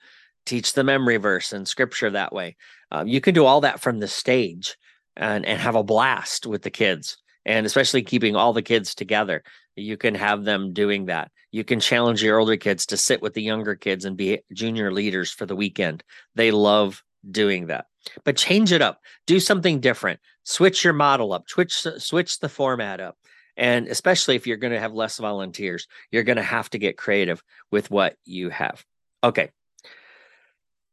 teach 0.45 0.73
the 0.73 0.83
memory 0.83 1.15
verse 1.15 1.53
and 1.53 1.65
scripture 1.65 2.09
that 2.09 2.33
way. 2.33 2.57
Um, 2.91 3.07
you 3.07 3.21
can 3.21 3.33
do 3.33 3.45
all 3.45 3.61
that 3.61 3.79
from 3.79 3.99
the 3.99 4.09
stage 4.09 4.75
and, 5.15 5.45
and 5.45 5.59
have 5.61 5.75
a 5.75 5.83
blast 5.83 6.45
with 6.45 6.63
the 6.63 6.69
kids 6.69 7.17
and 7.45 7.65
especially 7.65 8.01
keeping 8.01 8.35
all 8.35 8.51
the 8.51 8.61
kids 8.61 8.93
together. 8.93 9.43
You 9.77 9.95
can 9.95 10.15
have 10.15 10.43
them 10.43 10.73
doing 10.73 11.05
that. 11.05 11.31
You 11.51 11.63
can 11.63 11.79
challenge 11.79 12.21
your 12.21 12.39
older 12.39 12.57
kids 12.57 12.87
to 12.87 12.97
sit 12.97 13.21
with 13.21 13.33
the 13.33 13.41
younger 13.41 13.75
kids 13.75 14.03
and 14.03 14.17
be 14.17 14.39
junior 14.51 14.91
leaders 14.91 15.31
for 15.31 15.45
the 15.45 15.55
weekend. 15.55 16.03
They 16.35 16.51
love 16.51 17.03
doing 17.29 17.67
that. 17.67 17.85
But 18.23 18.37
change 18.37 18.71
it 18.71 18.81
up. 18.81 18.99
Do 19.25 19.39
something 19.39 19.79
different. 19.79 20.19
Switch 20.43 20.83
your 20.83 20.93
model 20.93 21.33
up. 21.33 21.47
Switch 21.47 21.85
switch 21.97 22.39
the 22.39 22.49
format 22.49 22.99
up. 22.99 23.17
And 23.57 23.87
especially 23.87 24.35
if 24.35 24.47
you're 24.47 24.57
going 24.57 24.73
to 24.73 24.79
have 24.79 24.93
less 24.93 25.17
volunteers, 25.17 25.87
you're 26.11 26.23
going 26.23 26.37
to 26.37 26.43
have 26.43 26.69
to 26.71 26.77
get 26.77 26.97
creative 26.97 27.43
with 27.71 27.91
what 27.91 28.15
you 28.23 28.49
have. 28.49 28.83
Okay. 29.23 29.51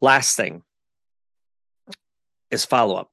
Last 0.00 0.36
thing 0.36 0.62
is 2.50 2.64
follow 2.64 2.96
up 2.96 3.10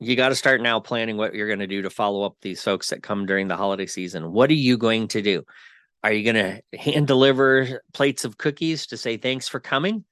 you 0.00 0.14
got 0.16 0.28
to 0.28 0.34
start 0.34 0.60
now 0.60 0.78
planning 0.80 1.16
what 1.16 1.34
you're 1.34 1.48
going 1.48 1.58
to 1.58 1.66
do 1.66 1.82
to 1.82 1.90
follow 1.90 2.22
up 2.22 2.36
these 2.40 2.62
folks 2.62 2.90
that 2.90 3.02
come 3.02 3.26
during 3.26 3.48
the 3.48 3.56
holiday 3.56 3.86
season. 3.86 4.32
What 4.32 4.50
are 4.50 4.54
you 4.54 4.78
going 4.78 5.08
to 5.08 5.22
do? 5.22 5.44
Are 6.04 6.12
you 6.12 6.32
going 6.32 6.62
to 6.72 6.78
hand 6.78 7.08
deliver 7.08 7.82
plates 7.92 8.24
of 8.24 8.38
cookies 8.38 8.86
to 8.88 8.96
say 8.96 9.16
thanks 9.16 9.48
for 9.48 9.58
coming? 9.58 10.04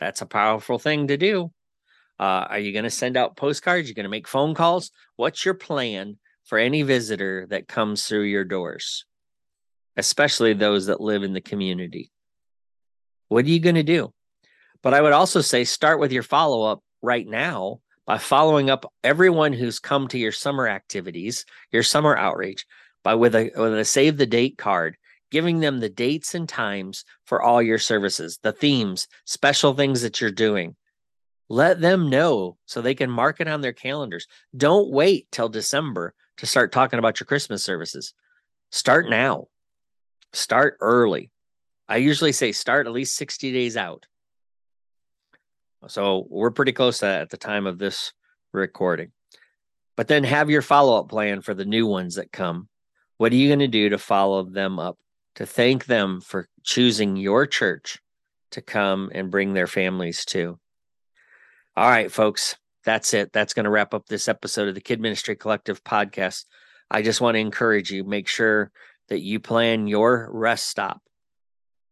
That's 0.00 0.22
a 0.22 0.26
powerful 0.26 0.78
thing 0.78 1.08
to 1.08 1.18
do. 1.18 1.52
Uh, 2.18 2.46
are 2.48 2.58
you 2.58 2.72
going 2.72 2.84
to 2.84 2.90
send 2.90 3.16
out 3.16 3.36
postcards? 3.36 3.88
You're 3.88 3.94
going 3.94 4.04
to 4.04 4.10
make 4.10 4.28
phone 4.28 4.54
calls? 4.54 4.90
What's 5.16 5.44
your 5.44 5.54
plan 5.54 6.18
for 6.44 6.58
any 6.58 6.82
visitor 6.82 7.46
that 7.50 7.68
comes 7.68 8.06
through 8.06 8.22
your 8.22 8.44
doors, 8.44 9.04
especially 9.96 10.54
those 10.54 10.86
that 10.86 11.00
live 11.00 11.22
in 11.22 11.32
the 11.32 11.40
community? 11.40 12.10
What 13.28 13.44
are 13.44 13.48
you 13.48 13.60
going 13.60 13.74
to 13.74 13.82
do? 13.82 14.12
But 14.82 14.94
I 14.94 15.00
would 15.00 15.12
also 15.12 15.40
say 15.40 15.64
start 15.64 15.98
with 15.98 16.12
your 16.12 16.22
follow 16.22 16.62
up 16.62 16.82
right 17.02 17.26
now 17.26 17.80
by 18.06 18.18
following 18.18 18.70
up 18.70 18.90
everyone 19.02 19.52
who's 19.52 19.80
come 19.80 20.06
to 20.08 20.18
your 20.18 20.32
summer 20.32 20.68
activities, 20.68 21.44
your 21.72 21.82
summer 21.82 22.16
outreach, 22.16 22.64
by 23.02 23.14
with 23.14 23.34
a 23.34 23.50
with 23.56 23.76
a 23.76 23.84
save 23.84 24.16
the 24.16 24.26
date 24.26 24.56
card, 24.56 24.96
giving 25.30 25.60
them 25.60 25.80
the 25.80 25.88
dates 25.88 26.34
and 26.34 26.48
times 26.48 27.04
for 27.24 27.42
all 27.42 27.60
your 27.60 27.78
services, 27.78 28.38
the 28.42 28.52
themes, 28.52 29.08
special 29.24 29.74
things 29.74 30.02
that 30.02 30.20
you're 30.20 30.30
doing. 30.30 30.76
Let 31.48 31.80
them 31.80 32.10
know 32.10 32.56
so 32.66 32.80
they 32.80 32.94
can 32.94 33.10
mark 33.10 33.40
it 33.40 33.48
on 33.48 33.60
their 33.60 33.72
calendars. 33.72 34.26
Don't 34.56 34.90
wait 34.90 35.28
till 35.30 35.48
December 35.48 36.14
to 36.38 36.46
start 36.46 36.72
talking 36.72 36.98
about 36.98 37.20
your 37.20 37.26
Christmas 37.26 37.62
services. 37.62 38.14
Start 38.70 39.08
now. 39.08 39.46
Start 40.32 40.76
early. 40.80 41.30
I 41.88 41.98
usually 41.98 42.32
say 42.32 42.52
start 42.52 42.86
at 42.86 42.92
least 42.92 43.16
60 43.16 43.52
days 43.52 43.76
out. 43.76 44.06
So 45.88 46.26
we're 46.28 46.50
pretty 46.50 46.72
close 46.72 46.98
to 46.98 47.04
that 47.04 47.22
at 47.22 47.30
the 47.30 47.36
time 47.36 47.66
of 47.66 47.78
this 47.78 48.12
recording. 48.52 49.12
But 49.96 50.08
then 50.08 50.24
have 50.24 50.50
your 50.50 50.62
follow 50.62 50.98
up 50.98 51.08
plan 51.08 51.42
for 51.42 51.54
the 51.54 51.64
new 51.64 51.86
ones 51.86 52.16
that 52.16 52.32
come. 52.32 52.68
What 53.18 53.32
are 53.32 53.36
you 53.36 53.48
going 53.48 53.60
to 53.60 53.68
do 53.68 53.90
to 53.90 53.98
follow 53.98 54.42
them 54.42 54.78
up, 54.78 54.98
to 55.36 55.46
thank 55.46 55.86
them 55.86 56.20
for 56.20 56.48
choosing 56.64 57.16
your 57.16 57.46
church 57.46 57.98
to 58.50 58.60
come 58.60 59.10
and 59.14 59.30
bring 59.30 59.54
their 59.54 59.68
families 59.68 60.24
to? 60.26 60.58
All 61.76 61.88
right, 61.88 62.10
folks, 62.10 62.56
that's 62.84 63.12
it. 63.14 63.32
That's 63.32 63.54
going 63.54 63.64
to 63.64 63.70
wrap 63.70 63.92
up 63.92 64.06
this 64.06 64.28
episode 64.28 64.68
of 64.68 64.74
the 64.74 64.80
Kid 64.80 65.00
Ministry 65.00 65.36
Collective 65.36 65.84
podcast. 65.84 66.44
I 66.90 67.02
just 67.02 67.20
want 67.20 67.34
to 67.34 67.40
encourage 67.40 67.90
you 67.90 68.04
make 68.04 68.28
sure 68.28 68.70
that 69.08 69.20
you 69.20 69.40
plan 69.40 69.86
your 69.86 70.28
rest 70.32 70.68
stop. 70.68 71.02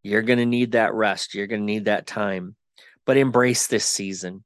You're 0.02 0.22
going 0.22 0.38
to 0.38 0.46
need 0.46 0.72
that 0.72 0.94
rest, 0.94 1.34
you're 1.34 1.46
going 1.46 1.60
to 1.60 1.66
need 1.66 1.86
that 1.86 2.06
time 2.06 2.56
but 3.04 3.16
embrace 3.16 3.66
this 3.66 3.84
season. 3.84 4.44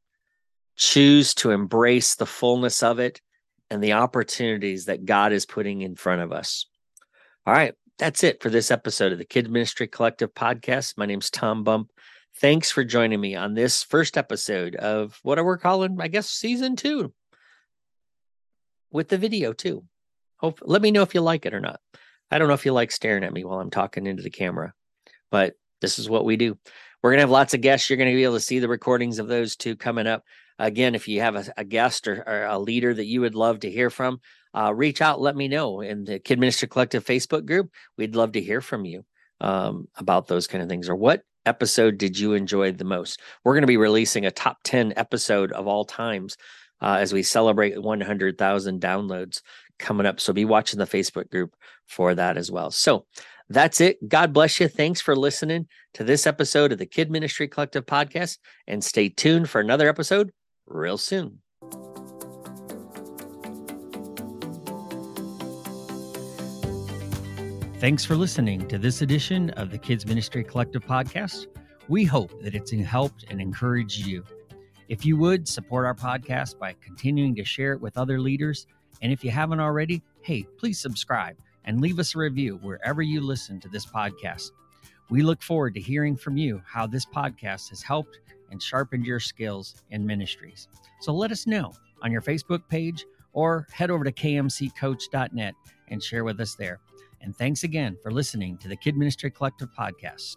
Choose 0.76 1.34
to 1.34 1.50
embrace 1.50 2.14
the 2.14 2.26
fullness 2.26 2.82
of 2.82 2.98
it 2.98 3.20
and 3.70 3.82
the 3.82 3.94
opportunities 3.94 4.86
that 4.86 5.04
God 5.04 5.32
is 5.32 5.46
putting 5.46 5.82
in 5.82 5.96
front 5.96 6.22
of 6.22 6.32
us. 6.32 6.66
All 7.46 7.52
right, 7.54 7.74
that's 7.98 8.24
it 8.24 8.42
for 8.42 8.50
this 8.50 8.70
episode 8.70 9.12
of 9.12 9.18
the 9.18 9.24
Kid 9.24 9.50
Ministry 9.50 9.88
Collective 9.88 10.34
podcast. 10.34 10.96
My 10.96 11.06
name's 11.06 11.30
Tom 11.30 11.64
Bump. 11.64 11.90
Thanks 12.40 12.70
for 12.70 12.84
joining 12.84 13.20
me 13.20 13.34
on 13.34 13.54
this 13.54 13.82
first 13.82 14.16
episode 14.16 14.76
of 14.76 15.18
what 15.24 15.44
we're 15.44 15.58
calling, 15.58 16.00
I 16.00 16.06
guess, 16.06 16.30
season 16.30 16.76
two 16.76 17.12
with 18.92 19.08
the 19.08 19.18
video 19.18 19.52
too. 19.52 19.82
Hope, 20.36 20.60
let 20.62 20.80
me 20.80 20.92
know 20.92 21.02
if 21.02 21.16
you 21.16 21.20
like 21.20 21.46
it 21.46 21.54
or 21.54 21.60
not. 21.60 21.80
I 22.30 22.38
don't 22.38 22.46
know 22.46 22.54
if 22.54 22.64
you 22.64 22.72
like 22.72 22.92
staring 22.92 23.24
at 23.24 23.32
me 23.32 23.42
while 23.42 23.58
I'm 23.58 23.70
talking 23.70 24.06
into 24.06 24.22
the 24.22 24.30
camera, 24.30 24.72
but 25.32 25.54
this 25.80 25.98
is 25.98 26.08
what 26.08 26.24
we 26.24 26.36
do. 26.36 26.56
We're 27.02 27.10
going 27.10 27.18
to 27.18 27.22
have 27.22 27.30
lots 27.30 27.54
of 27.54 27.60
guests. 27.60 27.90
You're 27.90 27.96
going 27.96 28.10
to 28.10 28.16
be 28.16 28.22
able 28.22 28.34
to 28.34 28.40
see 28.40 28.60
the 28.60 28.68
recordings 28.68 29.18
of 29.18 29.26
those 29.26 29.56
two 29.56 29.74
coming 29.74 30.06
up. 30.06 30.22
Again, 30.60 30.94
if 30.94 31.08
you 31.08 31.20
have 31.20 31.34
a, 31.34 31.44
a 31.56 31.64
guest 31.64 32.06
or, 32.06 32.22
or, 32.24 32.44
a 32.44 32.58
leader 32.60 32.94
that 32.94 33.06
you 33.06 33.20
would 33.22 33.34
love 33.34 33.60
to 33.60 33.70
hear 33.70 33.90
from, 33.90 34.20
uh, 34.56 34.72
reach 34.72 35.02
out, 35.02 35.20
let 35.20 35.34
me 35.34 35.48
know 35.48 35.80
in 35.80 36.04
the 36.04 36.20
Kid 36.20 36.38
Minister 36.38 36.68
Collective 36.68 37.04
Facebook 37.04 37.46
group. 37.46 37.72
We'd 37.96 38.14
love 38.14 38.30
to 38.32 38.40
hear 38.40 38.60
from 38.60 38.84
you 38.84 39.04
um, 39.40 39.88
about 39.96 40.26
those 40.26 40.46
kind 40.46 40.62
of 40.62 40.68
things 40.68 40.88
or 40.88 40.96
what 40.96 41.22
episode 41.46 41.98
did 41.98 42.18
you 42.18 42.34
enjoy 42.34 42.72
the 42.72 42.84
most? 42.84 43.20
We're 43.44 43.54
going 43.54 43.62
to 43.62 43.68
be 43.68 43.76
releasing 43.76 44.26
a 44.26 44.30
top 44.30 44.58
10 44.64 44.94
episode 44.96 45.52
of 45.52 45.66
all 45.66 45.84
times 45.84 46.36
uh, 46.80 46.98
as 47.00 47.12
we 47.12 47.22
celebrate 47.22 47.80
100,000 47.80 48.80
downloads 48.80 49.40
coming 49.78 50.06
up. 50.06 50.20
So 50.20 50.32
be 50.32 50.44
watching 50.44 50.78
the 50.78 50.86
Facebook 50.86 51.30
group 51.30 51.54
for 51.86 52.14
that 52.14 52.36
as 52.36 52.50
well. 52.50 52.70
So 52.70 53.06
that's 53.48 53.80
it. 53.80 54.06
God 54.06 54.32
bless 54.32 54.60
you. 54.60 54.68
Thanks 54.68 55.00
for 55.00 55.16
listening 55.16 55.68
to 55.94 56.04
this 56.04 56.26
episode 56.26 56.72
of 56.72 56.78
the 56.78 56.86
Kid 56.86 57.10
Ministry 57.10 57.48
Collective 57.48 57.86
podcast 57.86 58.38
and 58.66 58.84
stay 58.84 59.08
tuned 59.08 59.48
for 59.48 59.60
another 59.60 59.88
episode 59.88 60.32
real 60.66 60.98
soon. 60.98 61.40
Thanks 67.80 68.04
for 68.04 68.16
listening 68.16 68.66
to 68.66 68.76
this 68.76 69.02
edition 69.02 69.50
of 69.50 69.70
the 69.70 69.78
Kids 69.78 70.04
Ministry 70.04 70.42
Collective 70.42 70.84
podcast. 70.84 71.46
We 71.86 72.04
hope 72.04 72.32
that 72.42 72.56
it's 72.56 72.72
helped 72.72 73.26
and 73.30 73.40
encouraged 73.40 74.04
you. 74.04 74.24
If 74.88 75.06
you 75.06 75.16
would 75.16 75.46
support 75.46 75.86
our 75.86 75.94
podcast 75.94 76.58
by 76.58 76.74
continuing 76.84 77.36
to 77.36 77.44
share 77.44 77.74
it 77.74 77.80
with 77.80 77.96
other 77.96 78.20
leaders, 78.20 78.66
and 79.00 79.12
if 79.12 79.22
you 79.22 79.30
haven't 79.30 79.60
already, 79.60 80.02
hey, 80.22 80.42
please 80.58 80.80
subscribe 80.80 81.36
and 81.66 81.80
leave 81.80 82.00
us 82.00 82.16
a 82.16 82.18
review 82.18 82.58
wherever 82.62 83.00
you 83.00 83.20
listen 83.20 83.60
to 83.60 83.68
this 83.68 83.86
podcast. 83.86 84.50
We 85.08 85.22
look 85.22 85.40
forward 85.40 85.74
to 85.74 85.80
hearing 85.80 86.16
from 86.16 86.36
you 86.36 86.60
how 86.66 86.88
this 86.88 87.06
podcast 87.06 87.68
has 87.68 87.80
helped 87.80 88.18
and 88.50 88.60
sharpened 88.60 89.06
your 89.06 89.20
skills 89.20 89.76
in 89.92 90.04
ministries. 90.04 90.66
So 91.00 91.14
let 91.14 91.30
us 91.30 91.46
know 91.46 91.72
on 92.02 92.10
your 92.10 92.22
Facebook 92.22 92.66
page 92.68 93.06
or 93.34 93.68
head 93.70 93.92
over 93.92 94.02
to 94.02 94.10
kmccoach.net 94.10 95.54
and 95.90 96.02
share 96.02 96.24
with 96.24 96.40
us 96.40 96.56
there. 96.56 96.80
And 97.20 97.36
thanks 97.36 97.64
again 97.64 97.96
for 98.02 98.10
listening 98.10 98.58
to 98.58 98.68
the 98.68 98.76
Kid 98.76 98.96
Ministry 98.96 99.30
Collective 99.30 99.68
podcast. 99.78 100.36